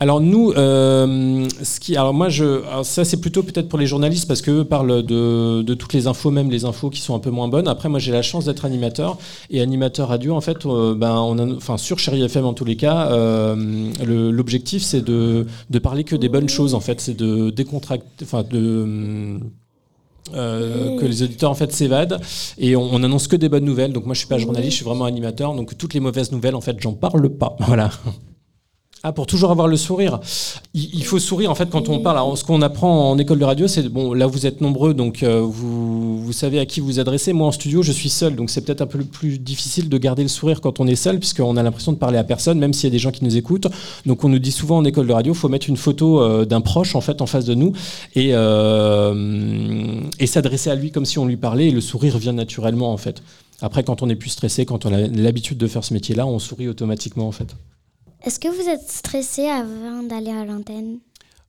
Alors 0.00 0.20
nous, 0.20 0.52
euh, 0.52 1.48
ce 1.60 1.80
qui, 1.80 1.96
alors 1.96 2.14
moi 2.14 2.28
je, 2.28 2.62
ça 2.84 3.04
c'est 3.04 3.20
plutôt 3.20 3.42
peut-être 3.42 3.68
pour 3.68 3.80
les 3.80 3.86
journalistes 3.86 4.28
parce 4.28 4.42
qu'eux 4.42 4.62
parlent 4.62 5.02
de, 5.02 5.62
de, 5.62 5.74
toutes 5.74 5.92
les 5.92 6.06
infos, 6.06 6.30
même 6.30 6.52
les 6.52 6.64
infos 6.64 6.88
qui 6.88 7.00
sont 7.00 7.16
un 7.16 7.18
peu 7.18 7.30
moins 7.30 7.48
bonnes. 7.48 7.66
Après 7.66 7.88
moi 7.88 7.98
j'ai 7.98 8.12
la 8.12 8.22
chance 8.22 8.44
d'être 8.44 8.64
animateur 8.64 9.18
et 9.50 9.60
animateur 9.60 10.08
radio 10.08 10.36
en 10.36 10.40
fait, 10.40 10.64
euh, 10.66 10.94
ben 10.94 11.16
on 11.16 11.56
enfin 11.56 11.76
sur 11.78 11.98
Chéri 11.98 12.22
FM 12.22 12.44
en 12.44 12.52
tous 12.52 12.64
les 12.64 12.76
cas, 12.76 13.10
euh, 13.10 13.90
l'objectif 14.30 14.84
c'est 14.84 15.02
de, 15.04 15.46
de 15.68 15.78
parler 15.80 16.04
que 16.04 16.14
des 16.14 16.28
bonnes 16.28 16.48
choses 16.48 16.74
en 16.74 16.80
fait, 16.80 17.00
c'est 17.00 17.16
de 17.16 17.50
décontracter, 17.50 18.24
enfin 18.24 18.44
de 18.48 19.40
que 20.30 21.06
les 21.06 21.22
auditeurs 21.24 21.50
en 21.50 21.54
fait 21.54 21.72
s'évadent 21.72 22.20
et 22.58 22.76
on, 22.76 22.82
on, 22.82 23.02
annonce 23.02 23.26
que 23.26 23.34
des 23.36 23.48
bonnes 23.48 23.64
nouvelles. 23.64 23.92
Donc 23.92 24.04
moi 24.06 24.14
je 24.14 24.20
suis 24.20 24.28
pas 24.28 24.38
journaliste, 24.38 24.72
je 24.72 24.76
suis 24.76 24.84
vraiment 24.84 25.06
animateur. 25.06 25.54
Donc 25.54 25.76
toutes 25.76 25.94
les 25.94 26.00
mauvaises 26.00 26.30
nouvelles 26.30 26.54
en 26.54 26.60
fait 26.60 26.76
j'en 26.78 26.92
parle 26.92 27.28
pas. 27.30 27.56
Voilà. 27.66 27.90
Ah, 29.04 29.12
pour 29.12 29.28
toujours 29.28 29.52
avoir 29.52 29.68
le 29.68 29.76
sourire. 29.76 30.18
Il, 30.74 31.04
faut 31.04 31.20
sourire 31.20 31.52
en 31.52 31.54
fait 31.54 31.70
quand 31.70 31.88
on 31.88 32.00
parle. 32.00 32.36
Ce 32.36 32.42
qu'on 32.42 32.62
apprend 32.62 33.10
en 33.10 33.18
école 33.18 33.38
de 33.38 33.44
radio, 33.44 33.68
c'est 33.68 33.88
bon. 33.88 34.12
Là, 34.12 34.26
vous 34.26 34.44
êtes 34.44 34.60
nombreux, 34.60 34.92
donc 34.92 35.22
euh, 35.22 35.40
vous, 35.40 36.20
vous, 36.20 36.32
savez 36.32 36.58
à 36.58 36.66
qui 36.66 36.80
vous 36.80 36.98
adressez. 36.98 37.32
Moi, 37.32 37.46
en 37.46 37.52
studio, 37.52 37.82
je 37.82 37.92
suis 37.92 38.08
seul, 38.08 38.34
donc 38.34 38.50
c'est 38.50 38.60
peut-être 38.60 38.82
un 38.82 38.86
peu 38.86 38.98
plus 39.04 39.38
difficile 39.38 39.88
de 39.88 39.98
garder 39.98 40.22
le 40.22 40.28
sourire 40.28 40.60
quand 40.60 40.80
on 40.80 40.86
est 40.88 40.96
seul, 40.96 41.20
puisqu'on 41.20 41.56
a 41.56 41.62
l'impression 41.62 41.92
de 41.92 41.96
parler 41.96 42.18
à 42.18 42.24
personne, 42.24 42.58
même 42.58 42.72
s'il 42.72 42.88
y 42.88 42.90
a 42.90 42.90
des 42.90 42.98
gens 42.98 43.12
qui 43.12 43.24
nous 43.24 43.36
écoutent. 43.36 43.68
Donc, 44.04 44.24
on 44.24 44.28
nous 44.28 44.40
dit 44.40 44.50
souvent 44.50 44.78
en 44.78 44.84
école 44.84 45.06
de 45.06 45.12
radio, 45.12 45.32
faut 45.32 45.48
mettre 45.48 45.68
une 45.68 45.76
photo 45.76 46.20
euh, 46.20 46.44
d'un 46.44 46.60
proche 46.60 46.96
en 46.96 47.00
fait 47.00 47.22
en 47.22 47.26
face 47.26 47.44
de 47.44 47.54
nous 47.54 47.72
et, 48.16 48.30
euh, 48.32 50.00
et 50.18 50.26
s'adresser 50.26 50.70
à 50.70 50.74
lui 50.74 50.90
comme 50.90 51.04
si 51.04 51.20
on 51.20 51.26
lui 51.26 51.36
parlait. 51.36 51.68
Et 51.68 51.70
le 51.72 51.80
sourire 51.80 52.18
vient 52.18 52.32
naturellement 52.32 52.92
en 52.92 52.96
fait. 52.96 53.22
Après, 53.62 53.84
quand 53.84 54.02
on 54.02 54.08
est 54.08 54.16
plus 54.16 54.30
stressé, 54.30 54.66
quand 54.66 54.86
on 54.86 54.92
a 54.92 54.98
l'habitude 55.06 55.58
de 55.58 55.68
faire 55.68 55.84
ce 55.84 55.94
métier-là, 55.94 56.26
on 56.26 56.40
sourit 56.40 56.68
automatiquement 56.68 57.28
en 57.28 57.32
fait. 57.32 57.54
Est-ce 58.28 58.40
que 58.40 58.48
vous 58.48 58.68
êtes 58.68 58.90
stressé 58.90 59.46
avant 59.46 60.02
d'aller 60.02 60.32
à 60.32 60.44
l'antenne? 60.44 60.98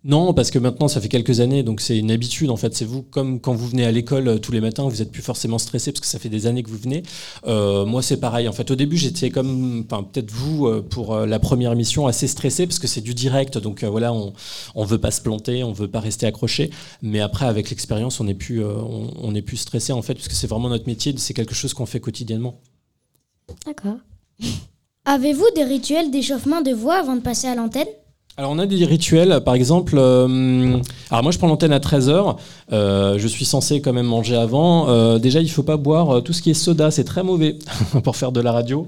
Non, 0.05 0.33
parce 0.33 0.49
que 0.49 0.59
maintenant, 0.59 0.87
ça 0.87 1.01
fait 1.01 1.09
quelques 1.09 1.41
années, 1.41 1.61
donc 1.61 1.81
c'est 1.81 1.97
une 1.97 2.09
habitude 2.09 2.49
en 2.49 2.55
fait. 2.55 2.73
C'est 2.73 2.85
vous, 2.85 3.01
comme 3.01 3.41
quand 3.41 3.53
vous 3.53 3.67
venez 3.67 3.83
à 3.83 3.91
l'école 3.91 4.29
euh, 4.29 4.37
tous 4.37 4.53
les 4.53 4.61
matins, 4.61 4.87
vous 4.87 5.01
êtes 5.01 5.11
plus 5.11 5.21
forcément 5.21 5.57
stressé 5.57 5.91
parce 5.91 5.99
que 5.99 6.07
ça 6.07 6.19
fait 6.19 6.29
des 6.29 6.47
années 6.47 6.63
que 6.63 6.69
vous 6.69 6.77
venez. 6.77 7.03
Euh, 7.47 7.85
moi, 7.85 8.01
c'est 8.01 8.15
pareil. 8.15 8.47
En 8.47 8.53
fait, 8.53 8.71
au 8.71 8.77
début, 8.77 8.95
j'étais 8.95 9.29
comme, 9.29 9.85
enfin, 9.91 10.03
peut-être 10.03 10.31
vous 10.31 10.67
euh, 10.67 10.81
pour 10.81 11.17
la 11.17 11.39
première 11.39 11.73
émission, 11.73 12.07
assez 12.07 12.29
stressé 12.29 12.65
parce 12.65 12.79
que 12.79 12.87
c'est 12.87 13.01
du 13.01 13.13
direct, 13.13 13.57
donc 13.57 13.83
voilà, 13.83 14.13
on, 14.13 14.31
on 14.73 14.85
veut 14.85 15.01
pas 15.01 15.11
se 15.11 15.19
planter, 15.19 15.65
on 15.65 15.73
veut 15.73 15.89
pas 15.89 15.99
rester 15.99 16.27
accroché. 16.27 16.69
Mais 17.01 17.19
après, 17.19 17.45
avec 17.45 17.71
l'expérience, 17.71 18.21
on 18.21 18.23
n'est 18.23 18.35
plus, 18.35 18.63
on, 18.63 19.35
est 19.35 19.41
plus 19.41 19.57
stressé 19.57 19.91
en 19.91 20.01
fait, 20.01 20.13
parce 20.13 20.29
que 20.29 20.33
c'est 20.33 20.47
vraiment 20.47 20.69
notre 20.69 20.87
métier, 20.87 21.13
c'est 21.17 21.33
quelque 21.33 21.55
chose 21.55 21.73
qu'on 21.73 21.85
fait 21.85 21.99
quotidiennement. 21.99 22.61
D'accord. 23.65 23.97
Avez-vous 25.11 25.47
des 25.55 25.63
rituels 25.63 26.11
d'échauffement 26.11 26.61
de 26.61 26.71
voix 26.71 26.99
avant 26.99 27.15
de 27.15 27.21
passer 27.21 27.47
à 27.47 27.55
l'antenne? 27.55 27.87
Alors 28.39 28.51
on 28.51 28.59
a 28.59 28.65
des 28.65 28.85
rituels, 28.85 29.41
par 29.43 29.53
exemple, 29.53 29.95
euh, 29.97 30.77
alors 31.09 31.23
moi 31.23 31.31
je 31.33 31.37
prends 31.37 31.49
l'antenne 31.49 31.73
à 31.73 31.79
13h, 31.79 32.37
euh, 32.71 33.17
je 33.17 33.27
suis 33.27 33.43
censé 33.43 33.81
quand 33.81 33.91
même 33.91 34.05
manger 34.05 34.37
avant. 34.37 34.87
Euh, 34.87 35.19
déjà 35.19 35.41
il 35.41 35.51
faut 35.51 35.63
pas 35.63 35.75
boire 35.75 36.23
tout 36.23 36.31
ce 36.31 36.41
qui 36.41 36.51
est 36.51 36.53
soda, 36.53 36.89
c'est 36.89 37.03
très 37.03 37.21
mauvais 37.21 37.57
pour 38.05 38.15
faire 38.15 38.31
de 38.31 38.39
la 38.39 38.53
radio, 38.53 38.87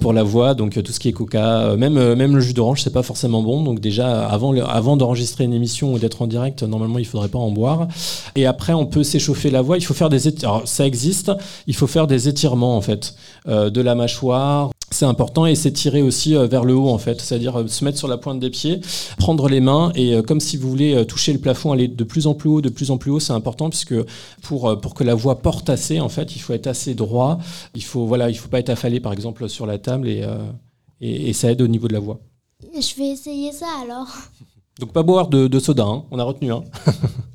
pour 0.00 0.12
la 0.12 0.24
voix, 0.24 0.54
donc 0.54 0.82
tout 0.82 0.90
ce 0.90 0.98
qui 0.98 1.08
est 1.08 1.12
coca, 1.12 1.76
même, 1.76 2.14
même 2.14 2.34
le 2.34 2.40
jus 2.40 2.54
d'orange 2.54 2.82
c'est 2.82 2.92
pas 2.92 3.04
forcément 3.04 3.40
bon, 3.40 3.62
donc 3.62 3.78
déjà 3.78 4.26
avant, 4.26 4.52
avant 4.52 4.96
d'enregistrer 4.96 5.44
une 5.44 5.54
émission 5.54 5.92
ou 5.92 6.00
d'être 6.00 6.20
en 6.20 6.26
direct, 6.26 6.64
normalement 6.64 6.98
il 6.98 7.06
faudrait 7.06 7.28
pas 7.28 7.38
en 7.38 7.52
boire. 7.52 7.86
Et 8.34 8.46
après 8.46 8.72
on 8.72 8.86
peut 8.86 9.04
s'échauffer 9.04 9.50
la 9.50 9.62
voix, 9.62 9.76
il 9.76 9.84
faut 9.84 9.94
faire 9.94 10.08
des 10.08 10.22
ça 10.64 10.84
existe, 10.84 11.30
il 11.68 11.76
faut 11.76 11.86
faire 11.86 12.08
des 12.08 12.26
étirements 12.26 12.76
en 12.76 12.80
fait, 12.80 13.14
de 13.46 13.80
la 13.80 13.94
mâchoire, 13.94 14.71
c'est 14.92 15.06
important 15.06 15.46
et 15.46 15.54
s'étirer 15.54 16.02
aussi 16.02 16.34
vers 16.34 16.64
le 16.64 16.74
haut 16.74 16.88
en 16.88 16.98
fait, 16.98 17.20
c'est-à-dire 17.20 17.64
se 17.68 17.84
mettre 17.84 17.98
sur 17.98 18.08
la 18.08 18.16
pointe 18.16 18.40
des 18.40 18.50
pieds 18.50 18.80
prendre 19.18 19.48
les 19.48 19.60
mains 19.60 19.92
et 19.94 20.14
euh, 20.14 20.22
comme 20.22 20.40
si 20.40 20.56
vous 20.56 20.68
voulez 20.68 20.94
euh, 20.94 21.04
toucher 21.04 21.32
le 21.32 21.38
plafond, 21.38 21.72
aller 21.72 21.88
de 21.88 22.04
plus 22.04 22.26
en 22.26 22.34
plus 22.34 22.48
haut, 22.48 22.60
de 22.60 22.68
plus 22.68 22.90
en 22.90 22.98
plus 22.98 23.10
haut, 23.10 23.20
c'est 23.20 23.32
important 23.32 23.70
puisque 23.70 23.94
pour, 24.42 24.68
euh, 24.68 24.76
pour 24.76 24.94
que 24.94 25.04
la 25.04 25.14
voix 25.14 25.40
porte 25.40 25.70
assez, 25.70 26.00
en 26.00 26.08
fait, 26.08 26.34
il 26.36 26.40
faut 26.40 26.52
être 26.52 26.66
assez 26.66 26.94
droit. 26.94 27.38
Il 27.74 27.84
faut 27.84 28.06
voilà, 28.06 28.30
il 28.30 28.34
faut 28.34 28.48
pas 28.48 28.58
être 28.58 28.70
affalé 28.70 29.00
par 29.00 29.12
exemple 29.12 29.48
sur 29.48 29.66
la 29.66 29.78
table 29.78 30.08
et, 30.08 30.24
et, 31.00 31.32
ça 31.32 31.50
aide 31.50 31.62
au 31.62 31.68
niveau 31.68 31.88
de 31.88 31.92
la 31.92 32.00
voix. 32.00 32.20
Je 32.74 32.96
vais 32.96 33.10
essayer 33.10 33.52
ça 33.52 33.66
alors. 33.82 34.08
Donc 34.80 34.92
pas 34.92 35.02
boire 35.02 35.28
de, 35.28 35.58
soda, 35.58 35.84
hein. 35.84 36.04
on 36.10 36.18
a 36.18 36.24
retenu. 36.24 36.52
Hein. 36.52 36.62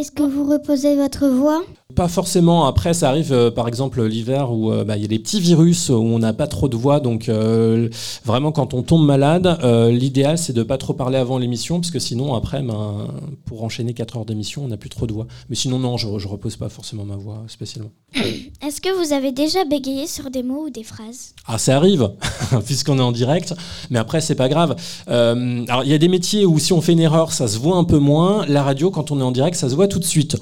Est-ce 0.00 0.12
que 0.12 0.22
vous 0.22 0.50
reposez 0.50 0.96
votre 0.96 1.28
voix? 1.28 1.62
Pas 1.94 2.08
forcément. 2.08 2.66
Après, 2.66 2.94
ça 2.94 3.08
arrive, 3.08 3.32
euh, 3.32 3.50
par 3.50 3.68
exemple, 3.68 4.02
l'hiver 4.02 4.52
où 4.52 4.72
euh, 4.72 4.84
bah, 4.84 4.96
il 4.96 5.02
y 5.02 5.04
a 5.04 5.08
des 5.08 5.18
petits 5.18 5.40
virus 5.40 5.90
où 5.90 5.94
on 5.94 6.18
n'a 6.18 6.32
pas 6.32 6.46
trop 6.46 6.68
de 6.68 6.76
voix. 6.76 7.00
Donc, 7.00 7.28
euh, 7.28 7.88
vraiment, 8.24 8.52
quand 8.52 8.72
on 8.74 8.82
tombe 8.82 9.04
malade, 9.04 9.58
l'idéal, 9.90 10.38
c'est 10.38 10.54
de 10.54 10.62
pas 10.62 10.78
trop 10.78 10.94
parler 10.94 11.18
avant 11.18 11.36
l'émission, 11.36 11.80
parce 11.80 11.90
que 11.90 11.98
sinon, 11.98 12.34
après, 12.34 12.62
ben, 12.62 13.08
pour 13.44 13.62
enchaîner 13.62 13.92
4 13.92 14.18
heures 14.18 14.24
d'émission, 14.24 14.64
on 14.64 14.68
n'a 14.68 14.78
plus 14.78 14.88
trop 14.88 15.06
de 15.06 15.12
voix. 15.12 15.26
Mais 15.50 15.56
sinon, 15.56 15.78
non, 15.78 15.98
je, 15.98 16.06
je 16.18 16.28
repose 16.28 16.56
pas 16.56 16.70
forcément 16.70 17.04
ma 17.04 17.16
voix 17.16 17.42
spécialement. 17.48 17.90
Est-ce 18.14 18.80
que 18.80 19.04
vous 19.04 19.12
avez 19.12 19.32
déjà 19.32 19.64
bégayé 19.64 20.06
sur 20.06 20.30
des 20.30 20.42
mots 20.42 20.66
ou 20.66 20.70
des 20.70 20.84
phrases? 20.84 21.34
Ah, 21.46 21.58
ça 21.58 21.76
arrive, 21.76 22.10
puisqu'on 22.64 22.98
est 22.98 23.02
en 23.02 23.12
direct. 23.12 23.54
Mais 23.90 23.98
après, 23.98 24.20
c'est 24.20 24.34
pas 24.34 24.48
grave. 24.48 24.76
alors, 25.06 25.84
il 25.84 25.90
y 25.90 25.94
a 25.94 25.98
des 25.98 26.08
métiers 26.08 26.46
où 26.46 26.58
si 26.58 26.72
on 26.72 26.80
fait 26.80 26.92
une 26.92 27.00
erreur, 27.00 27.32
ça 27.32 27.48
se 27.48 27.58
voit 27.58 27.76
un 27.76 27.84
peu 27.84 27.98
moins. 27.98 28.46
La 28.46 28.62
radio, 28.62 28.90
quand 28.90 29.10
on 29.10 29.20
est 29.20 29.24
en 29.24 29.32
direct, 29.32 29.56
ça 29.56 29.68
se 29.68 29.74
voit 29.74 29.88
tout 29.90 29.98
de 29.98 30.04
suite. 30.04 30.38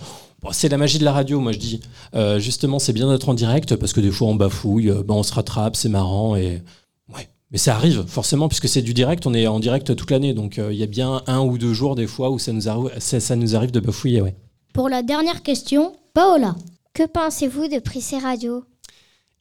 c'est 0.52 0.68
la 0.68 0.76
magie 0.76 0.98
de 1.00 1.04
la 1.04 1.12
radio, 1.12 1.40
moi 1.40 1.50
je 1.50 1.58
dis. 1.58 1.80
Euh, 2.14 2.38
justement, 2.38 2.78
c'est 2.78 2.92
bien 2.92 3.10
d'être 3.10 3.28
en 3.28 3.34
direct 3.34 3.74
parce 3.74 3.92
que 3.92 4.00
des 4.00 4.12
fois 4.12 4.28
on 4.28 4.36
bafouille, 4.36 4.90
euh, 4.90 5.02
ben, 5.02 5.14
on 5.14 5.24
se 5.24 5.34
rattrape, 5.34 5.74
c'est 5.74 5.88
marrant 5.88 6.36
et 6.36 6.62
ouais. 7.12 7.28
Mais 7.50 7.58
ça 7.58 7.74
arrive 7.74 8.04
forcément 8.06 8.46
puisque 8.46 8.68
c'est 8.68 8.82
du 8.82 8.94
direct, 8.94 9.26
on 9.26 9.34
est 9.34 9.48
en 9.48 9.58
direct 9.58 9.96
toute 9.96 10.10
l'année, 10.10 10.34
donc 10.34 10.58
euh, 10.58 10.72
il 10.72 10.78
y 10.78 10.84
a 10.84 10.86
bien 10.86 11.22
un 11.26 11.40
ou 11.40 11.58
deux 11.58 11.74
jours 11.74 11.96
des 11.96 12.06
fois 12.06 12.30
où 12.30 12.38
ça 12.38 12.52
nous 12.52 12.68
arrive, 12.68 12.92
ça, 12.98 13.36
nous 13.36 13.56
arrive 13.56 13.72
de 13.72 13.80
bafouiller, 13.80 14.20
ouais. 14.20 14.36
Pour 14.72 14.88
la 14.88 15.02
dernière 15.02 15.42
question, 15.42 15.94
Paola. 16.14 16.54
Que 16.94 17.06
pensez-vous 17.06 17.68
de 17.68 17.80
Prissé 17.80 18.18
Radio? 18.18 18.64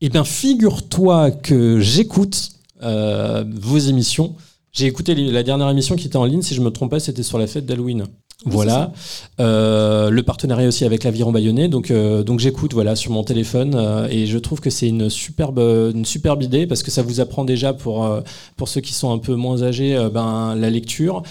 Eh 0.01 0.09
bien, 0.09 0.23
figure-toi 0.23 1.31
que 1.31 1.79
j'écoute 1.79 2.51
vos 2.81 3.77
émissions. 3.77 4.35
J'ai 4.71 4.85
écouté 4.85 5.15
la 5.15 5.41
dernière 5.41 5.69
émission 5.69 5.95
qui 5.95 6.05
était 6.05 6.17
en 6.17 6.25
ligne, 6.25 6.43
si 6.43 6.53
je 6.53 6.61
me 6.61 6.69
trompe 6.69 6.91
pas, 6.91 6.99
c'était 6.99 7.23
sur 7.23 7.39
la 7.39 7.47
fête 7.47 7.65
d'Halloween. 7.65 8.05
Voilà. 8.45 8.91
Euh, 9.39 10.12
le 10.12 10.21
partenariat 10.21 10.67
aussi 10.67 10.86
avec 10.86 11.04
l'Aviron 11.04 11.32
Bayonnais. 11.32 11.69
Donc, 11.69 11.89
euh, 11.89 12.21
donc 12.21 12.39
j'écoute 12.39 12.73
voilà, 12.73 12.95
sur 12.95 13.12
mon 13.12 13.23
téléphone 13.23 13.73
euh, 13.76 14.08
et 14.12 14.28
je 14.28 14.38
trouve 14.38 14.60
que 14.60 14.69
c'est 14.69 14.88
une 14.88 15.10
superbe, 15.10 15.58
une 15.58 16.06
superbe 16.06 16.43
idée 16.43 16.67
parce 16.67 16.84
que 16.84 16.91
ça 16.91 17.02
vous 17.02 17.19
apprend 17.19 17.45
déjà 17.45 17.73
pour, 17.73 18.08
pour 18.56 18.67
ceux 18.67 18.82
qui 18.82 18.93
sont 18.93 19.12
un 19.12 19.17
peu 19.17 19.34
moins 19.34 19.63
âgés 19.63 19.97
ben, 20.13 20.56
la 20.56 20.69
lecture, 20.69 21.23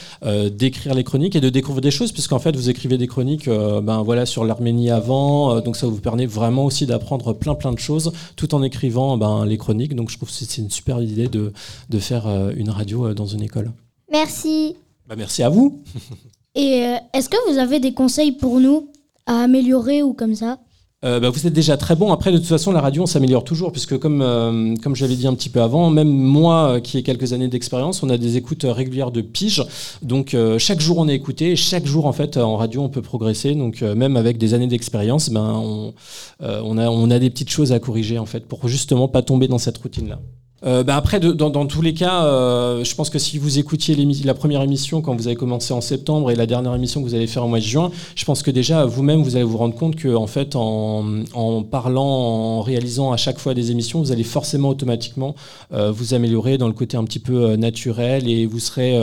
d'écrire 0.51 0.95
les 0.95 1.05
chroniques 1.05 1.37
et 1.37 1.41
de 1.41 1.49
découvrir 1.49 1.81
des 1.81 1.91
choses 1.91 2.11
puisqu'en 2.11 2.41
fait 2.41 2.57
vous 2.57 2.71
écrivez 2.71 2.99
des 2.99 3.07
chroniques 3.07 3.49
ben, 3.49 4.03
voilà, 4.03 4.27
sur 4.27 4.45
l'Arménie 4.45 4.91
avant. 4.91 5.61
donc 5.61 5.77
ça 5.77 5.87
vous 5.87 6.01
permet 6.01 6.27
vraiment 6.27 6.65
aussi 6.65 6.87
d'apprendre 6.87 7.33
plein 7.33 7.55
plein 7.55 7.73
de 7.73 7.79
choses 7.79 8.13
tout 8.35 8.55
en 8.55 8.63
écrivant 8.63 9.17
ben, 9.17 9.45
les 9.47 9.59
chroniques. 9.59 9.95
Donc 9.95 10.11
je 10.11 10.17
trouve 10.17 10.29
que 10.29 10.35
c'est 10.35 10.61
une 10.61 10.71
superbe 10.71 11.03
idée 11.03 11.29
de, 11.29 11.53
de 11.89 11.99
faire 11.99 12.27
une 12.57 12.71
radio 12.71 13.15
dans 13.15 13.27
une 13.27 13.43
école. 13.43 13.71
Merci. 14.11 14.75
Bah, 15.09 15.15
merci 15.17 15.43
à 15.43 15.49
vous. 15.49 15.83
Et 16.57 16.87
euh, 16.87 16.97
est-ce 17.13 17.29
que 17.29 17.37
vous 17.53 17.59
avez 17.59 17.81
des 17.81 17.93
conseils 17.93 18.33
pour 18.33 18.61
nous 18.61 18.89
à 19.27 19.43
améliorer 19.43 20.03
ou 20.03 20.15
comme 20.15 20.35
ça? 20.35 20.59
Euh, 21.05 21.21
bah, 21.21 21.29
vous 21.29 21.47
êtes 21.47 21.53
déjà 21.53 21.77
très 21.77 21.95
bon. 21.95 22.11
Après, 22.11 22.33
de 22.33 22.39
toute 22.39 22.47
façon, 22.47 22.73
la 22.73 22.81
radio, 22.81 23.03
on 23.03 23.07
s'améliore 23.07 23.45
toujours, 23.45 23.71
puisque 23.71 23.99
comme, 23.99 24.23
euh, 24.23 24.75
comme 24.83 24.97
j'avais 24.97 25.15
dit 25.17 25.27
un 25.27 25.35
petit 25.35 25.51
peu 25.51 25.61
avant, 25.61 25.91
même 25.91 26.09
moi 26.09 26.81
qui 26.81 26.97
ai 26.97 27.03
quelques 27.03 27.35
années 27.35 27.49
d'expérience, 27.49 28.03
on 28.03 28.09
a 28.09 28.17
des 28.17 28.39
écoutes 28.39 28.65
régulières 28.67 29.11
de 29.11 29.21
pige. 29.21 29.63
Donc, 30.01 30.35
chaque 30.57 30.81
jour, 30.81 30.97
on 30.97 31.07
est 31.09 31.15
écouté. 31.15 31.55
chaque 31.57 31.85
jour, 31.85 32.07
en 32.07 32.13
fait, 32.13 32.39
en 32.39 32.57
radio, 32.57 32.81
on 32.81 32.89
peut 32.89 33.03
progresser. 33.03 33.55
Donc, 33.55 33.83
même 33.83 34.17
avec 34.17 34.39
des 34.39 34.55
années 34.55 34.67
d'expérience, 34.67 35.29
ben, 35.29 35.61
on, 35.63 35.93
on, 36.41 36.79
a, 36.79 36.89
on 36.89 37.11
a 37.11 37.19
des 37.19 37.29
petites 37.29 37.51
choses 37.51 37.73
à 37.73 37.79
corriger, 37.79 38.19
en 38.19 38.27
fait, 38.27 38.47
pour 38.47 38.67
justement 38.67 39.09
pas 39.09 39.21
tomber 39.21 39.47
dans 39.47 39.59
cette 39.59 39.77
routine-là. 39.77 40.19
Euh, 40.67 40.83
bah 40.83 40.97
après, 40.97 41.21
dans, 41.21 41.67
tous 41.67 41.81
les 41.81 41.95
cas, 41.95 42.25
euh, 42.25 42.83
je 42.83 42.95
pense 42.97 43.09
que 43.09 43.21
si 43.21 43.39
vous 43.39 43.59
écoutiez 43.59 43.97
la 44.25 44.35
première 44.35 44.63
émission 44.63 45.01
quand 45.01 45.15
vous 45.15 45.29
avez 45.29 45.37
commencé 45.37 45.73
en 45.73 45.81
septembre 45.81 46.31
et 46.31 46.35
la 46.35 46.47
dernière 46.47 46.75
émission 46.75 47.03
que 47.03 47.09
vous 47.09 47.15
allez 47.15 47.29
faire 47.29 47.45
au 47.45 47.49
mois 47.49 47.61
de 47.61 47.65
juin, 47.65 47.93
je 48.17 48.25
pense 48.25 48.43
que 48.43 48.51
déjà 48.51 48.85
vous-même 48.85 49.23
vous 49.23 49.37
allez 49.37 49.45
vous 49.45 49.59
rendre 49.59 49.77
compte 49.77 49.95
que 49.95 50.15
en 50.15 50.27
fait, 50.27 50.57
en, 50.57 51.63
parlant, 51.71 52.05
en 52.05 52.63
réalisant 52.63 53.13
à 53.13 53.17
chaque 53.17 53.39
fois 53.39 53.55
des 53.55 53.71
émissions, 53.71 54.01
vous 54.01 54.11
allez 54.11 54.25
forcément 54.25 54.71
automatiquement 54.71 55.37
euh, 55.73 55.93
vous 55.93 56.15
améliorer 56.15 56.59
dans 56.59 56.67
le 56.67 56.75
côté 56.75 56.97
un 56.97 57.05
petit 57.05 57.21
peu 57.21 57.55
naturel 57.55 58.29
et 58.29 58.47
vous 58.47 58.59
serez 58.59 58.99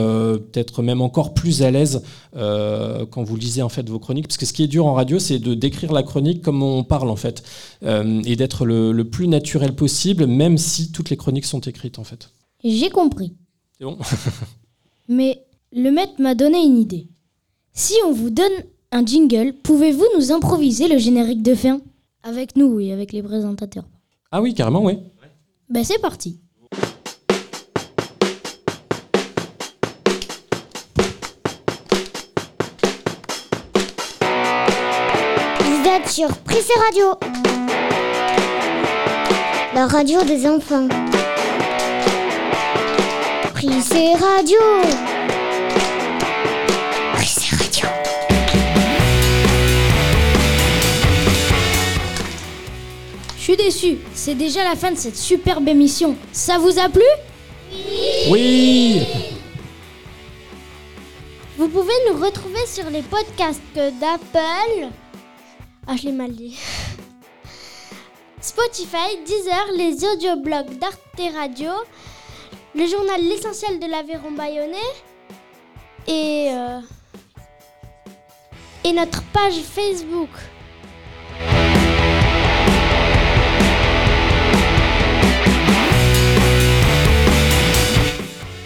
peut-être 0.51 0.81
même 0.81 1.01
encore 1.01 1.33
plus 1.33 1.63
à 1.63 1.71
l'aise 1.71 2.03
quand 2.35 3.23
vous 3.23 3.35
lisez 3.35 3.61
en 3.61 3.69
fait 3.69 3.87
vos 3.89 3.99
chroniques. 3.99 4.27
Parce 4.27 4.37
que 4.37 4.45
ce 4.45 4.53
qui 4.53 4.63
est 4.63 4.67
dur 4.67 4.85
en 4.85 4.93
radio, 4.93 5.19
c'est 5.19 5.39
de 5.39 5.53
décrire 5.53 5.93
la 5.93 6.03
chronique 6.03 6.41
comme 6.41 6.63
on 6.63 6.83
parle 6.83 7.09
en 7.09 7.15
fait 7.15 7.43
et 7.83 8.35
d'être 8.35 8.65
le, 8.65 8.91
le 8.91 9.03
plus 9.03 9.27
naturel 9.27 9.75
possible, 9.75 10.25
même 10.27 10.57
si 10.57 10.91
toutes 10.91 11.09
les 11.09 11.17
chroniques 11.17 11.45
sont 11.45 11.61
écrites 11.61 11.99
en 11.99 12.03
fait. 12.03 12.29
J'ai 12.63 12.89
compris. 12.89 13.33
C'est 13.77 13.85
bon. 13.85 13.97
Mais 15.07 15.43
le 15.71 15.91
maître 15.91 16.13
m'a 16.19 16.35
donné 16.35 16.63
une 16.63 16.77
idée. 16.77 17.07
Si 17.73 17.95
on 18.05 18.13
vous 18.13 18.29
donne 18.29 18.51
un 18.91 19.05
jingle, 19.05 19.53
pouvez-vous 19.63 20.05
nous 20.15 20.31
improviser 20.31 20.87
le 20.87 20.97
générique 20.99 21.41
de 21.41 21.55
fin? 21.55 21.81
Avec 22.21 22.55
nous, 22.55 22.79
et 22.79 22.93
avec 22.93 23.11
les 23.11 23.21
présentateurs. 23.21 23.85
Ah 24.31 24.41
oui, 24.41 24.53
carrément, 24.53 24.83
oui. 24.85 24.99
Ben 25.69 25.83
c'est 25.83 25.99
parti. 25.99 26.39
Êtes 35.93 36.09
sur 36.09 36.27
Prissé 36.39 36.73
Radio. 36.87 37.13
La 39.75 39.85
radio 39.85 40.23
des 40.23 40.47
enfants. 40.47 40.87
Prissé 43.53 44.13
Radio. 44.13 44.57
Prissé 47.13 47.55
Radio. 47.55 47.87
Je 53.37 53.41
suis 53.41 53.57
déçu, 53.57 53.97
c'est 54.15 54.35
déjà 54.35 54.63
la 54.63 54.75
fin 54.75 54.91
de 54.91 54.97
cette 54.97 55.17
superbe 55.17 55.67
émission. 55.67 56.15
Ça 56.31 56.57
vous 56.57 56.79
a 56.79 56.89
plu? 56.89 57.03
Oui 58.29 59.05
Vous 61.57 61.67
pouvez 61.67 61.93
nous 62.09 62.19
retrouver 62.19 62.65
sur 62.65 62.89
les 62.89 63.03
podcasts 63.03 63.61
d'Apple. 63.75 64.89
Ah, 65.85 65.95
je 65.97 66.03
l'ai 66.03 66.11
mal 66.13 66.31
dit. 66.31 66.57
Spotify, 68.39 69.17
Deezer, 69.25 69.65
les 69.75 70.05
audioblogs 70.05 70.77
d'Arte 70.77 71.35
Radio, 71.35 71.71
le 72.73 72.87
journal 72.87 73.21
L'essentiel 73.21 73.79
de 73.79 73.85
l'Aveyron 73.85 74.31
Bayonnais 74.31 74.77
et, 76.07 76.49
euh, 76.51 76.79
et 78.85 78.93
notre 78.93 79.21
page 79.31 79.55
Facebook. 79.55 80.29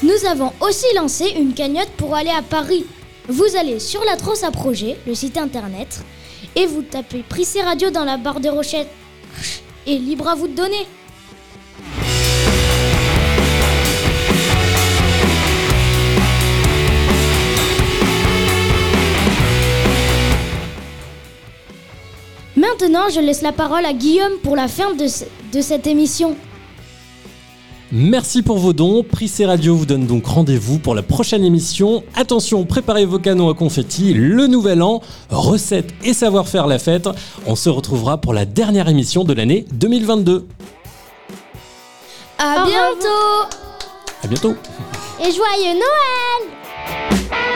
Nous 0.03 0.25
avons 0.29 0.53
aussi 0.61 0.85
lancé 0.95 1.29
une 1.37 1.53
cagnotte 1.53 1.91
pour 1.97 2.15
aller 2.15 2.29
à 2.29 2.41
Paris. 2.43 2.85
Vous 3.27 3.55
allez 3.59 3.79
sur 3.79 4.03
la 4.05 4.15
Trosse 4.17 4.43
à 4.43 4.51
Projet, 4.51 4.97
le 5.05 5.13
site 5.15 5.37
internet, 5.37 5.99
et 6.55 6.65
vous 6.65 6.81
tapez 6.81 7.23
Prissé 7.27 7.61
Radio 7.61 7.89
dans 7.89 8.05
la 8.05 8.17
barre 8.17 8.39
de 8.39 8.49
recherche 8.49 8.87
et 9.85 9.97
libre 9.97 10.27
à 10.27 10.35
vous 10.35 10.47
de 10.47 10.55
donner. 10.55 10.85
Maintenant, 22.55 23.09
je 23.13 23.19
laisse 23.19 23.43
la 23.43 23.51
parole 23.51 23.85
à 23.85 23.93
Guillaume 23.93 24.39
pour 24.41 24.55
la 24.55 24.67
fin 24.67 24.93
de 24.93 25.61
cette 25.61 25.85
émission. 25.85 26.35
Merci 27.91 28.41
pour 28.41 28.57
vos 28.57 28.73
dons. 28.73 29.01
Prissé 29.03 29.45
Radio 29.45 29.75
vous 29.75 29.85
donne 29.85 30.05
donc 30.07 30.25
rendez-vous 30.25 30.77
pour 30.77 30.93
la 30.93 31.03
prochaine 31.03 31.45
émission. 31.45 32.03
Attention, 32.15 32.65
préparez 32.65 33.05
vos 33.05 33.17
canons 33.17 33.49
à 33.49 33.53
confetti, 33.53 34.13
le 34.13 34.47
nouvel 34.47 34.81
an, 34.81 35.01
recettes 35.29 35.93
et 36.03 36.13
savoir-faire 36.13 36.67
la 36.67 36.79
fête. 36.79 37.07
On 37.45 37.55
se 37.55 37.69
retrouvera 37.69 38.17
pour 38.19 38.33
la 38.33 38.45
dernière 38.45 38.89
émission 38.89 39.23
de 39.23 39.33
l'année 39.33 39.65
2022. 39.71 40.47
À 42.39 42.65
bientôt 42.65 43.55
À 44.21 44.27
bientôt 44.27 44.53
Et 45.21 45.31
joyeux 45.31 45.73
Noël 45.73 47.46